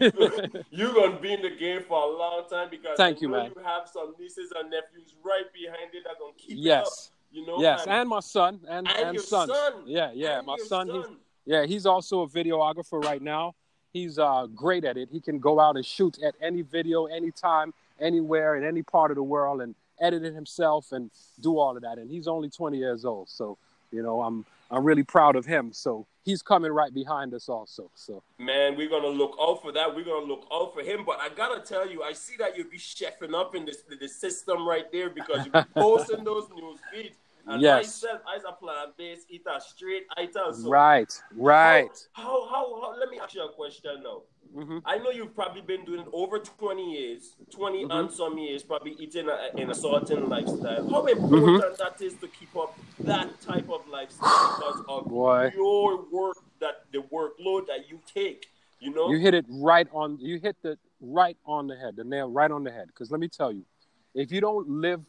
you're 0.71 0.93
gonna 0.93 1.19
be 1.19 1.33
in 1.33 1.41
the 1.41 1.51
game 1.51 1.81
for 1.87 2.01
a 2.01 2.17
long 2.17 2.43
time 2.49 2.69
because 2.71 2.95
Thank 2.95 3.21
you, 3.21 3.27
know 3.27 3.37
man. 3.43 3.51
You 3.55 3.63
have 3.63 3.89
some 3.91 4.13
nieces 4.17 4.53
and 4.57 4.69
nephews 4.69 5.15
right 5.23 5.51
behind 5.53 5.93
it 5.93 6.03
that 6.05 6.17
gonna 6.19 6.33
keep 6.37 6.51
it 6.51 6.59
up. 6.59 6.65
Yes. 6.65 7.11
You 7.31 7.45
know. 7.45 7.59
Yes, 7.59 7.83
and, 7.83 7.91
and 7.91 8.09
my 8.09 8.19
son 8.19 8.59
and 8.69 8.87
and 8.87 9.17
and, 9.17 9.19
son. 9.19 9.49
Yeah, 9.85 10.11
yeah, 10.13 10.37
and 10.37 10.47
my 10.47 10.55
your 10.57 10.65
son. 10.65 10.89
He's. 10.89 11.05
Yeah, 11.45 11.65
he's 11.65 11.85
also 11.85 12.21
a 12.21 12.27
videographer 12.27 13.03
right 13.03 13.21
now. 13.21 13.55
He's 13.91 14.17
uh, 14.17 14.47
great 14.55 14.85
at 14.85 14.97
it. 14.97 15.09
He 15.11 15.19
can 15.19 15.39
go 15.39 15.59
out 15.59 15.75
and 15.75 15.85
shoot 15.85 16.17
at 16.23 16.35
any 16.41 16.61
video, 16.61 17.05
anytime, 17.05 17.73
anywhere, 17.99 18.55
in 18.55 18.63
any 18.63 18.81
part 18.81 19.11
of 19.11 19.15
the 19.15 19.23
world, 19.23 19.61
and 19.61 19.75
edit 20.01 20.23
it 20.23 20.33
himself 20.33 20.91
and 20.91 21.11
do 21.41 21.57
all 21.57 21.75
of 21.75 21.83
that. 21.83 21.97
And 21.97 22.09
he's 22.09 22.27
only 22.27 22.49
20 22.49 22.77
years 22.77 23.05
old, 23.05 23.29
so 23.29 23.57
you 23.91 24.03
know 24.03 24.21
I'm 24.21 24.45
I'm 24.71 24.83
really 24.83 25.03
proud 25.03 25.35
of 25.35 25.45
him. 25.45 25.71
So 25.73 26.05
he's 26.23 26.41
coming 26.41 26.71
right 26.71 26.93
behind 26.93 27.33
us 27.33 27.49
also. 27.49 27.89
So 27.95 28.23
Man, 28.39 28.75
we're 28.75 28.89
gonna 28.89 29.07
look 29.07 29.35
out 29.39 29.61
for 29.61 29.71
that. 29.71 29.95
We're 29.95 30.05
gonna 30.05 30.25
look 30.25 30.45
out 30.51 30.73
for 30.73 30.81
him. 30.81 31.05
But 31.05 31.19
I 31.19 31.29
gotta 31.29 31.61
tell 31.61 31.89
you, 31.89 32.03
I 32.03 32.13
see 32.13 32.35
that 32.39 32.57
you'll 32.57 32.69
be 32.69 32.77
chefing 32.77 33.33
up 33.33 33.55
in 33.55 33.65
this 33.65 33.83
the 33.99 34.07
system 34.07 34.67
right 34.67 34.91
there 34.91 35.09
because 35.09 35.45
you 35.45 35.51
be 35.51 35.59
posting 35.75 36.23
those 36.23 36.49
news 36.55 36.79
feeds. 36.91 37.17
And 37.45 37.61
Yes. 37.61 38.01
myself, 38.01 38.21
as 38.35 38.43
a 38.47 38.53
plant 38.53 38.95
based 38.97 39.27
eater, 39.29 39.59
straight 39.59 40.05
eater. 40.21 40.51
So 40.53 40.69
right, 40.69 41.11
right. 41.35 42.07
How, 42.13 42.47
how, 42.47 42.81
how, 42.81 42.97
let 42.97 43.09
me 43.09 43.19
ask 43.19 43.35
you 43.35 43.43
a 43.45 43.51
question 43.51 44.01
now. 44.01 44.21
Hmm 44.53 44.77
I 44.85 44.97
know 44.97 45.09
you've 45.11 45.33
probably 45.35 45.61
been 45.61 45.85
doing 45.85 46.01
it 46.01 46.07
over 46.13 46.39
20 46.39 46.91
years, 46.91 47.35
20 47.51 47.83
Mm-hmm. 47.83 47.91
and 47.91 48.11
some 48.11 48.37
years, 48.37 48.63
probably 48.63 48.95
eating 48.99 49.27
a, 49.29 49.59
in 49.59 49.71
a 49.71 49.75
certain 49.75 50.29
lifestyle. 50.29 50.87
How 50.89 51.01
Mm-hmm. 51.03 51.23
important 51.23 51.77
that 51.77 52.01
is 52.01 52.13
to 52.15 52.27
keep 52.27 52.55
up 52.55 52.77
that 52.99 53.41
type 53.41 53.69
of 53.69 53.87
lifestyle 53.87 54.55
because 54.57 54.81
of 54.87 55.07
Boy. 55.09 55.51
your 55.55 56.03
work, 56.11 56.37
that 56.59 56.85
the 56.91 56.99
workload 56.99 57.67
that 57.67 57.89
you 57.89 57.99
take, 58.13 58.47
you 58.79 58.93
know? 58.93 59.09
You 59.11 59.19
hit 59.19 59.33
it 59.33 59.45
right 59.49 59.87
on. 59.93 60.17
You 60.19 60.39
hit 60.39 60.55
the 60.61 60.77
right 61.01 61.37
on 61.45 61.67
the 61.67 61.75
head, 61.75 61.95
the 61.95 62.03
nail 62.03 62.29
right 62.29 62.51
on 62.51 62.63
the 62.63 62.71
head. 62.71 62.87
Because 62.87 63.09
let 63.11 63.19
me 63.19 63.27
tell 63.27 63.51
you, 63.51 63.65
if 64.13 64.31
you 64.31 64.41
don't 64.41 64.67
live 64.69 65.01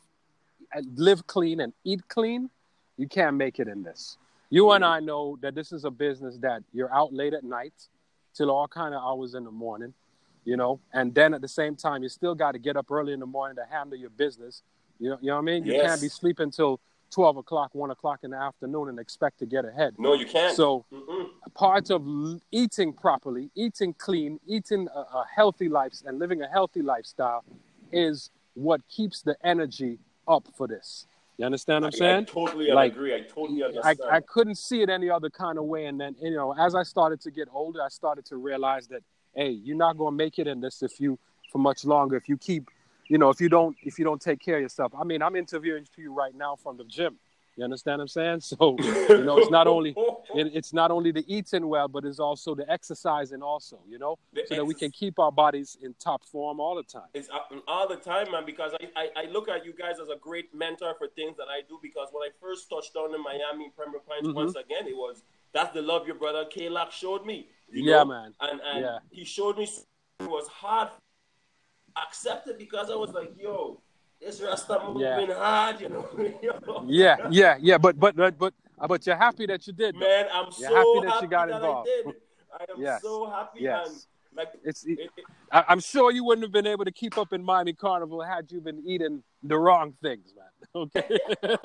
live 0.97 1.27
clean 1.27 1.61
and 1.61 1.73
eat 1.85 2.07
clean, 2.09 2.51
you 2.97 3.07
can't 3.09 3.37
make 3.37 3.59
it 3.59 3.69
in 3.69 3.83
this. 3.83 4.19
You 4.51 4.71
and 4.73 4.85
I 4.85 5.01
know 5.01 5.37
that 5.43 5.55
this 5.55 5.73
is 5.73 5.85
a 5.85 5.91
business 5.91 6.39
that 6.39 6.63
you're 6.73 6.93
out 6.95 7.13
late 7.13 7.35
at 7.35 7.45
night 7.45 7.73
till 8.35 8.51
all 8.51 8.69
kind 8.69 8.95
of 8.95 9.03
hours 9.03 9.35
in 9.35 9.45
the 9.45 9.51
morning, 9.51 9.95
you 10.45 10.57
know, 10.57 10.81
and 10.93 11.15
then 11.15 11.33
at 11.35 11.41
the 11.41 11.49
same 11.49 11.77
time 11.77 12.03
you 12.03 12.09
still 12.09 12.35
got 12.35 12.53
to 12.53 12.59
get 12.59 12.77
up 12.77 12.91
early 12.91 13.13
in 13.13 13.21
the 13.21 13.27
morning 13.27 13.57
to 13.57 13.65
handle 13.71 13.99
your 13.99 14.11
business. 14.11 14.63
You 14.99 15.11
know, 15.11 15.19
you 15.21 15.29
know 15.29 15.35
what 15.37 15.43
I 15.43 15.45
mean? 15.45 15.65
You 15.65 15.73
Yes. 15.73 15.87
can't 15.87 16.01
be 16.01 16.09
sleeping 16.09 16.51
till 16.51 16.81
twelve 17.11 17.37
o'clock, 17.37 17.75
one 17.75 17.91
o'clock 17.91 18.21
in 18.23 18.31
the 18.31 18.37
afternoon 18.37 18.89
and 18.89 18.99
expect 18.99 19.39
to 19.39 19.47
get 19.47 19.65
ahead. 19.65 19.95
no, 19.99 20.15
you 20.15 20.27
can't. 20.27 20.55
So 20.55 20.85
Mm-mm. 20.93 21.29
part 21.55 21.91
of 21.91 22.07
eating 22.51 22.93
properly, 22.93 23.51
eating 23.55 23.95
clean, 23.95 24.41
eating 24.47 24.89
a, 24.95 24.99
a 25.01 25.25
healthy 25.35 25.69
life, 25.69 25.95
and 26.05 26.19
living 26.19 26.43
a 26.43 26.49
healthy 26.49 26.83
lifestyle 26.83 27.45
is 27.93 28.31
what 28.55 28.87
keeps 28.89 29.23
the 29.23 29.37
energy 29.45 29.99
up 30.27 30.47
for 30.57 30.67
this. 30.67 31.07
You 31.37 31.47
understand 31.47 31.85
what 31.85 31.95
I'm 31.95 32.03
I, 32.03 32.07
I 32.07 32.13
saying? 32.15 32.27
totally 32.27 32.71
Like, 32.71 32.93
agree. 32.93 33.15
I 33.15 33.21
totally 33.21 33.63
I, 33.63 33.67
understand. 33.67 33.99
I 34.11 34.21
couldn't 34.21 34.55
see 34.57 34.83
it 34.83 34.89
any 34.89 35.11
other 35.11 35.31
kind 35.31 35.59
of 35.59 35.65
way. 35.65 35.87
And 35.87 36.01
then, 36.01 36.15
you 36.21 36.31
know, 36.31 36.55
as 36.57 36.75
I 36.75 36.85
started 36.85 37.21
to 37.23 37.31
get 37.31 37.49
older, 37.53 37.83
I 37.83 37.89
started 37.89 38.25
to 38.27 38.37
realize 38.37 38.87
that, 38.89 39.03
hey, 39.35 39.51
you're 39.51 39.77
not 39.77 39.99
going 39.99 40.13
to 40.13 40.17
make 40.17 40.39
it 40.39 40.47
in 40.47 40.61
this 40.61 40.83
if 40.83 41.01
you, 41.01 41.19
for 41.51 41.59
much 41.59 41.85
longer, 41.85 42.17
if 42.17 42.29
you 42.29 42.37
keep, 42.37 42.71
you 43.09 43.19
know, 43.19 43.31
if 43.31 43.41
you 43.41 43.49
don't, 43.49 43.77
if 43.83 43.99
you 43.99 44.05
don't 44.05 44.21
take 44.21 44.41
care 44.41 44.57
of 44.57 44.63
yourself. 44.63 44.93
I 44.99 45.05
mean, 45.05 45.23
I'm 45.23 45.35
interviewing 45.35 45.87
you 45.97 46.13
right 46.13 46.35
now 46.35 46.57
from 46.57 46.77
the 46.77 46.85
gym. 46.85 47.17
You 47.57 47.63
understand 47.65 47.99
what 47.99 48.03
I'm 48.03 48.09
saying? 48.09 48.41
So, 48.41 48.77
you 49.09 49.25
know, 49.25 49.39
it's 49.39 49.51
not 49.51 49.67
only, 49.67 49.91
it, 50.35 50.51
it's 50.53 50.73
not 50.73 50.91
only 50.91 51.13
the 51.13 51.25
eating 51.33 51.69
well, 51.69 51.87
but 51.87 52.05
it's 52.05 52.19
also 52.19 52.55
the 52.55 52.69
exercising 52.71 53.43
also, 53.43 53.79
you 53.89 53.99
know, 53.99 54.19
The 54.33 54.43
so 54.47 54.55
that 54.57 54.65
we 54.65 54.75
can 54.75 54.91
keep 54.91 55.19
our 55.21 55.31
bodies 55.31 55.77
in 55.81 55.95
top 56.01 56.25
form 56.25 56.59
all 56.59 56.75
the 56.75 56.83
time. 56.83 57.09
It's 57.15 57.29
uh, 57.31 57.39
all 57.69 57.87
the 57.89 57.97
time, 57.97 58.33
man, 58.33 58.45
because 58.45 58.73
I, 58.81 58.89
I, 59.17 59.23
I 59.23 59.25
look 59.31 59.49
at 59.49 59.65
you 59.65 59.73
guys 59.73 60.01
as 60.03 60.09
a 60.09 60.17
great 60.17 60.53
mentor 60.53 60.95
for 60.99 61.07
things 61.09 61.37
that 61.37 61.47
I 61.49 61.61
do. 61.69 61.79
Because 61.81 62.09
when 62.11 62.23
I 62.29 62.33
first 62.41 62.69
touched 62.69 62.95
down 62.95 63.15
in 63.15 63.23
Miami, 63.23 63.71
Pembroke 63.79 64.07
Pines, 64.09 64.27
Mhm. 64.27 64.35
once 64.35 64.57
again, 64.57 64.87
it 64.89 64.97
was 64.97 65.23
that's 65.53 65.73
the 65.73 65.83
love 65.83 66.07
your 66.09 66.17
brother 66.17 66.45
Kalak 66.47 66.91
showed 66.91 67.25
me. 67.25 67.49
You 67.71 67.85
Yeah, 67.85 67.99
know? 67.99 68.05
man. 68.07 68.35
And, 68.41 68.61
and 68.61 68.81
Yeah. 68.81 68.99
he 69.11 69.25
showed 69.25 69.59
me 69.59 69.65
it 70.19 70.29
was 70.29 70.49
hard 70.49 70.89
accepted 71.97 72.59
because 72.59 72.91
I 72.91 72.97
was 72.97 73.13
like, 73.13 73.33
yo, 73.39 73.81
this 74.21 74.41
Rasta 74.41 74.81
moving 74.87 75.03
Yeah. 75.03 75.35
hard, 75.35 75.81
you 75.81 75.89
know. 75.89 76.09
Yeah, 76.87 77.17
yeah, 77.31 77.57
yeah. 77.61 77.79
But, 77.79 77.99
but, 77.99 78.17
but, 78.17 78.39
but, 78.39 78.55
uh, 78.79 78.87
but 78.89 79.07
you're 79.07 79.17
happy 79.17 79.47
that 79.47 79.67
you 79.67 79.73
did. 79.73 79.97
Man, 79.97 80.27
I'm 80.33 80.45
You're 80.59 80.69
so 80.71 80.75
happy 80.75 80.89
happy 80.95 81.07
that 81.07 81.23
you 81.23 81.29
got 81.29 81.49
that 81.49 81.55
involved. 81.57 81.89
I 81.89 82.03
did. 82.05 82.15
I 82.61 82.73
am 82.73 82.83
Yes. 82.83 83.03
so 83.03 83.31
happy 83.31 83.61
Yes. 83.61 83.87
and 83.89 83.97
like 84.37 84.49
It's, 84.65 84.85
it, 84.85 84.99
it, 85.17 85.25
I, 85.53 85.65
I'm 85.69 85.81
sure 85.81 86.11
you 86.11 86.25
wouldn't 86.25 86.45
have 86.45 86.53
been 86.53 86.67
able 86.67 86.85
to 86.85 86.93
keep 86.93 87.17
up 87.19 87.33
in 87.33 87.43
Miami 87.45 87.73
Carnival 87.73 88.21
had 88.23 88.51
you 88.51 88.61
been 88.61 88.83
eating 88.87 89.23
the 89.43 89.59
wrong 89.59 89.95
things, 90.03 90.33
man. 90.37 90.45
Okay. 90.75 91.19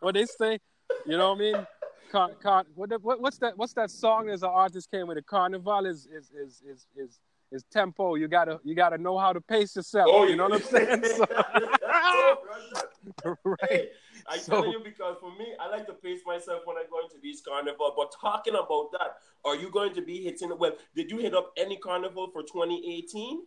what 0.00 0.14
they 0.14 0.24
say, 0.26 0.58
you 1.06 1.16
know 1.16 1.30
what 1.32 1.36
I 1.36 1.40
mean? 1.40 1.66
Con, 2.10 2.30
con, 2.42 2.64
what, 2.74 2.90
what, 3.02 3.20
what's 3.20 3.38
that? 3.38 3.56
What's 3.56 3.72
that 3.74 3.90
song? 3.90 4.28
As 4.30 4.42
an 4.42 4.50
artist 4.52 4.90
came 4.90 5.06
with 5.06 5.18
a 5.18 5.22
carnival 5.22 5.86
is 5.86 6.06
is 6.06 6.30
is 6.30 6.62
is 6.68 6.86
is, 6.96 7.20
is 7.52 7.64
tempo. 7.70 8.14
You 8.16 8.28
gotta 8.28 8.60
you 8.64 8.74
gotta 8.74 8.98
know 8.98 9.18
how 9.18 9.32
to 9.32 9.40
pace 9.40 9.76
yourself. 9.76 10.08
Oh, 10.12 10.24
you 10.26 10.36
know 10.36 10.48
what 10.48 10.54
I'm 10.54 10.62
saying? 10.62 11.04
So, 11.04 11.24
right. 13.44 13.58
Hey, 13.70 13.88
I 14.26 14.38
So- 14.38 14.62
tell 14.62 14.72
you 14.72 14.80
because 14.82 15.16
for 15.20 15.30
me, 15.36 15.54
I 15.60 15.68
like 15.68 15.86
to 15.86 15.92
pace 15.92 16.20
myself 16.26 16.62
when 16.64 16.76
I 16.76 16.84
go 16.90 17.00
into 17.02 17.16
these 17.22 17.40
carnival. 17.40 17.92
But 17.96 18.12
talking 18.20 18.54
about 18.54 18.90
that, 18.92 19.16
are 19.44 19.56
you 19.56 19.70
going 19.70 19.94
to 19.94 20.02
be 20.02 20.22
hitting? 20.22 20.56
Well, 20.58 20.72
did 20.94 21.10
you 21.10 21.18
hit 21.18 21.34
up 21.34 21.52
any 21.56 21.76
carnival 21.76 22.28
for 22.32 22.42
2018? 22.42 23.42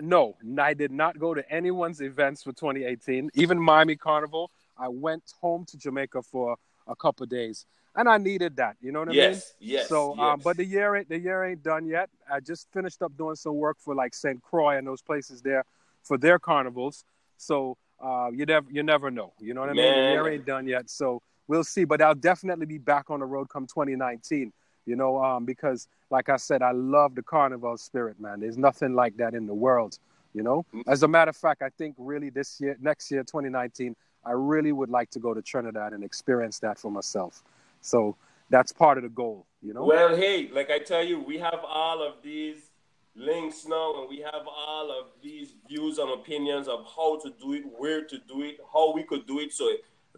No, 0.00 0.36
I 0.60 0.74
did 0.74 0.92
not 0.92 1.18
go 1.18 1.34
to 1.34 1.48
anyone's 1.52 2.00
events 2.00 2.44
for 2.44 2.52
2018. 2.52 3.30
Even 3.34 3.58
Miami 3.58 3.96
Carnival, 3.96 4.48
I 4.76 4.86
went 4.86 5.24
home 5.40 5.64
to 5.66 5.76
Jamaica 5.76 6.22
for 6.22 6.56
a 6.86 6.94
couple 6.94 7.24
of 7.24 7.30
days, 7.30 7.66
and 7.96 8.08
I 8.08 8.18
needed 8.18 8.56
that. 8.56 8.76
You 8.80 8.92
know 8.92 9.00
what 9.00 9.08
I 9.08 9.12
mean? 9.12 9.20
Yes, 9.20 9.54
yes. 9.60 9.88
So, 9.88 10.14
yes. 10.16 10.24
um, 10.24 10.40
but 10.42 10.56
the 10.56 10.64
year 10.64 10.96
ain't 10.96 11.08
the 11.08 11.18
year 11.18 11.44
ain't 11.44 11.62
done 11.62 11.86
yet. 11.86 12.10
I 12.30 12.40
just 12.40 12.70
finished 12.72 13.02
up 13.02 13.16
doing 13.16 13.36
some 13.36 13.56
work 13.56 13.78
for 13.80 13.94
like 13.94 14.14
St. 14.14 14.40
Croix 14.42 14.76
and 14.76 14.86
those 14.86 15.02
places 15.02 15.42
there 15.42 15.64
for 16.02 16.18
their 16.18 16.38
carnivals. 16.38 17.04
So 17.36 17.76
uh, 18.02 18.30
you 18.32 18.46
never 18.46 18.66
you 18.70 18.82
never 18.82 19.10
know. 19.10 19.32
You 19.40 19.54
know 19.54 19.60
what 19.60 19.70
I 19.70 19.74
mean? 19.74 19.84
The 19.84 20.10
year 20.10 20.28
ain't 20.28 20.46
done 20.46 20.66
yet. 20.66 20.90
So 20.90 21.22
we'll 21.46 21.64
see. 21.64 21.84
But 21.84 22.00
I'll 22.00 22.14
definitely 22.14 22.66
be 22.66 22.78
back 22.78 23.10
on 23.10 23.20
the 23.20 23.26
road 23.26 23.48
come 23.48 23.66
2019. 23.66 24.52
You 24.86 24.96
know, 24.96 25.22
um, 25.22 25.44
because 25.44 25.86
like 26.10 26.28
I 26.28 26.36
said, 26.36 26.62
I 26.62 26.70
love 26.70 27.14
the 27.14 27.22
carnival 27.22 27.76
spirit, 27.76 28.18
man. 28.18 28.40
There's 28.40 28.56
nothing 28.56 28.94
like 28.94 29.16
that 29.18 29.34
in 29.34 29.46
the 29.46 29.54
world. 29.54 29.98
You 30.34 30.42
know, 30.42 30.66
as 30.86 31.02
a 31.02 31.08
matter 31.08 31.30
of 31.30 31.36
fact, 31.36 31.62
I 31.62 31.70
think 31.70 31.94
really 31.98 32.30
this 32.30 32.60
year, 32.60 32.76
next 32.80 33.10
year, 33.10 33.22
2019, 33.22 33.96
I 34.24 34.32
really 34.32 34.72
would 34.72 34.90
like 34.90 35.10
to 35.10 35.18
go 35.18 35.34
to 35.34 35.42
Trinidad 35.42 35.92
and 35.92 36.04
experience 36.04 36.58
that 36.60 36.78
for 36.78 36.90
myself. 36.90 37.42
So 37.80 38.16
that's 38.50 38.72
part 38.72 38.98
of 38.98 39.04
the 39.04 39.10
goal, 39.10 39.46
you 39.62 39.74
know. 39.74 39.84
Well, 39.84 40.16
hey, 40.16 40.50
like 40.52 40.70
I 40.70 40.78
tell 40.78 41.04
you, 41.04 41.20
we 41.20 41.38
have 41.38 41.60
all 41.64 42.02
of 42.02 42.22
these 42.22 42.70
links 43.14 43.66
now, 43.66 44.00
and 44.00 44.08
we 44.08 44.18
have 44.18 44.46
all 44.46 44.90
of 44.90 45.06
these 45.22 45.54
views 45.68 45.98
and 45.98 46.10
opinions 46.10 46.68
of 46.68 46.86
how 46.96 47.18
to 47.20 47.32
do 47.40 47.54
it, 47.54 47.64
where 47.76 48.04
to 48.04 48.18
do 48.28 48.42
it, 48.42 48.58
how 48.72 48.92
we 48.92 49.02
could 49.02 49.26
do 49.26 49.40
it. 49.40 49.52
So 49.52 49.70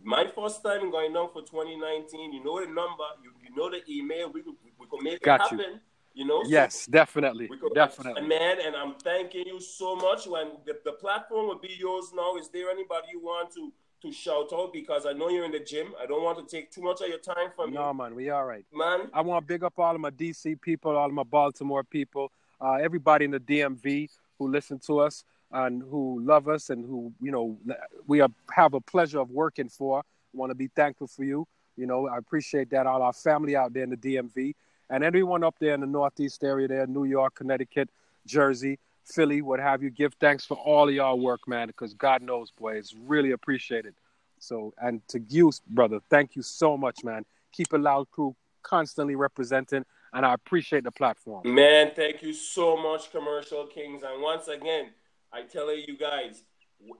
my 0.03 0.27
first 0.27 0.63
time 0.63 0.91
going 0.91 1.13
down 1.13 1.31
for 1.33 1.43
2019, 1.43 2.33
you 2.33 2.45
know 2.45 2.61
the 2.61 2.67
number, 2.67 3.05
you, 3.23 3.33
you 3.43 3.57
know 3.57 3.71
the 3.71 3.83
email, 3.91 4.31
we 4.31 4.43
could, 4.43 4.55
we 4.79 4.87
could 4.87 5.03
make 5.03 5.23
Got 5.23 5.41
it 5.41 5.43
happen. 5.43 5.59
You. 5.59 5.81
You 6.13 6.27
know, 6.27 6.43
yes, 6.45 6.87
so 6.87 6.91
definitely, 6.91 7.49
definitely, 7.73 8.23
man. 8.23 8.57
And 8.61 8.75
I'm 8.75 8.95
thanking 8.95 9.47
you 9.47 9.61
so 9.61 9.95
much. 9.95 10.27
When 10.27 10.49
the, 10.67 10.77
the 10.85 10.93
platform 10.93 11.47
will 11.47 11.61
be 11.61 11.77
yours 11.79 12.11
now, 12.13 12.37
is 12.37 12.49
there 12.49 12.69
anybody 12.69 13.07
you 13.13 13.21
want 13.21 13.55
to 13.55 13.73
to 14.03 14.13
shout 14.13 14.53
out 14.53 14.73
because 14.73 15.07
I 15.07 15.13
know 15.13 15.29
you're 15.29 15.45
in 15.45 15.53
the 15.53 15.61
gym. 15.61 15.95
I 16.01 16.07
don't 16.07 16.23
want 16.23 16.39
to 16.39 16.57
take 16.57 16.71
too 16.71 16.83
much 16.83 17.01
of 17.01 17.09
your 17.09 17.19
time 17.19 17.51
from 17.55 17.73
no, 17.73 17.81
you. 17.81 17.87
No, 17.87 17.95
man, 17.95 18.15
we 18.15 18.31
all 18.31 18.45
right. 18.45 18.65
Man. 18.73 19.11
I 19.13 19.21
want 19.21 19.47
to 19.47 19.53
big 19.53 19.63
up 19.63 19.79
all 19.79 19.95
of 19.95 20.01
my 20.01 20.11
DC 20.11 20.61
people, 20.61 20.97
all 20.97 21.07
of 21.07 21.13
my 21.13 21.23
Baltimore 21.23 21.85
people, 21.85 22.33
uh, 22.61 22.75
everybody 22.75 23.25
in 23.25 23.31
the 23.31 23.41
DMV 23.41 24.09
who 24.39 24.49
listen 24.49 24.79
to 24.87 25.01
us 25.01 25.25
and 25.53 25.83
who 25.83 26.21
love 26.23 26.49
us 26.49 26.71
and 26.71 26.85
who, 26.85 27.13
you 27.21 27.31
know, 27.31 27.59
we 28.07 28.21
are, 28.21 28.31
have 28.53 28.75
a 28.75 28.81
pleasure 28.81 29.21
of 29.21 29.31
working 29.31 29.69
for. 29.69 30.01
I 30.01 30.03
want 30.33 30.51
to 30.51 30.55
be 30.55 30.69
thankful 30.69 31.07
for 31.07 31.25
you. 31.25 31.47
You 31.77 31.87
know, 31.87 32.09
I 32.09 32.19
appreciate 32.19 32.71
that. 32.71 32.87
All 32.87 33.03
our 33.03 33.13
family 33.13 33.57
out 33.57 33.73
there 33.73 33.85
in 33.85 33.91
the 33.91 33.97
DMV 33.97 34.55
and 34.91 35.05
everyone 35.05 35.45
up 35.45 35.57
there 35.61 35.75
in 35.75 35.81
the 35.81 35.87
Northeast 35.87 36.43
area 36.45 36.69
there, 36.69 36.87
New 36.87 37.05
York, 37.05 37.35
Connecticut, 37.37 37.89
Jersey. 38.27 38.79
Philly, 39.11 39.43
what 39.43 39.61
have 39.61 39.83
you. 39.83 39.91
Give 39.91 40.15
thanks 40.15 40.45
for 40.45 40.57
all 40.57 40.89
of 40.89 40.95
y'all 40.95 41.19
work, 41.19 41.47
man, 41.49 41.69
because 41.69 41.95
God 41.95 42.23
knows, 42.23 42.51
boy, 42.51 42.75
it's 42.75 42.95
really 42.95 43.33
appreciated. 43.33 43.95
So, 44.39 44.73
and 44.81 45.07
to 45.09 45.21
you, 45.29 45.53
brother, 45.69 46.01
thank 46.09 46.37
you 46.37 46.43
so 46.43 46.77
much, 46.77 47.05
man. 47.05 47.25
Keep 47.53 47.73
a 47.73 47.79
loud, 47.79 48.11
crew, 48.11 48.35
constantly 48.63 49.17
representing, 49.17 49.85
and 50.13 50.25
I 50.25 50.35
appreciate 50.35 50.85
the 50.85 50.91
platform. 50.91 51.43
Man, 51.45 51.93
thank 51.95 52.23
you 52.23 52.33
so 52.33 52.77
much, 52.77 53.13
Kommercial 53.13 53.71
Kings. 53.71 54.03
And 54.03 54.23
once 54.23 54.49
again, 54.49 54.91
I 55.33 55.43
tell 55.43 55.75
you 55.75 55.97
guys, 55.97 56.43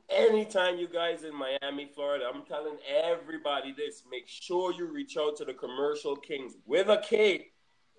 anytime 0.09 0.79
you 0.79 0.89
guys 0.89 1.25
in 1.25 1.35
Miami, 1.35 1.91
Florida, 1.95 2.27
I'm 2.33 2.43
telling 2.43 2.77
everybody 2.89 3.73
this: 3.73 4.03
make 4.11 4.29
sure 4.29 4.73
you 4.73 4.87
reach 4.87 5.17
out 5.17 5.37
to 5.37 5.45
the 5.45 5.55
Kommercial 5.55 6.23
Kings 6.23 6.55
with 6.67 6.89
a 6.89 7.03
K 7.03 7.47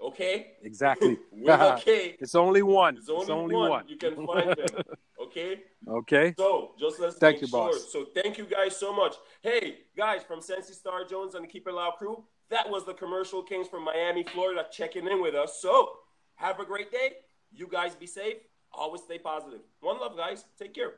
Okay. 0.01 0.53
Exactly. 0.63 1.17
We're 1.31 1.53
okay. 1.75 2.15
It's 2.19 2.35
only 2.35 2.61
one. 2.61 2.97
It's 2.97 3.09
only, 3.09 3.21
it's 3.21 3.29
only 3.29 3.55
one. 3.55 3.69
one. 3.69 3.87
You 3.87 3.97
can 3.97 4.25
find 4.25 4.49
them. 4.49 4.83
Okay. 5.21 5.61
Okay. 5.87 6.33
So 6.35 6.71
just 6.77 6.99
let's 6.99 7.17
thank 7.17 7.41
you, 7.41 7.47
sure. 7.47 7.71
boss. 7.71 7.93
So 7.93 8.07
thank 8.13 8.37
you 8.37 8.43
guys 8.45 8.75
so 8.75 8.93
much. 8.93 9.15
Hey 9.41 9.77
guys 9.95 10.23
from 10.23 10.41
Sensi 10.41 10.73
Star 10.73 11.05
Jones 11.05 11.35
and 11.35 11.43
the 11.45 11.47
Keep 11.47 11.67
It 11.67 11.73
Loud 11.73 11.93
crew. 11.99 12.25
That 12.49 12.69
was 12.69 12.85
the 12.85 12.93
Kommercial 12.93 13.47
Kings 13.47 13.67
from 13.67 13.85
Miami, 13.85 14.23
Florida, 14.23 14.65
checking 14.71 15.07
in 15.07 15.21
with 15.21 15.35
us. 15.35 15.61
So 15.61 15.91
have 16.35 16.59
a 16.59 16.65
great 16.65 16.91
day. 16.91 17.11
You 17.53 17.67
guys 17.67 17.95
be 17.95 18.07
safe. 18.07 18.37
Always 18.73 19.03
stay 19.03 19.19
positive. 19.19 19.61
One 19.79 19.99
love, 19.99 20.17
guys. 20.17 20.43
Take 20.57 20.73
care. 20.73 20.95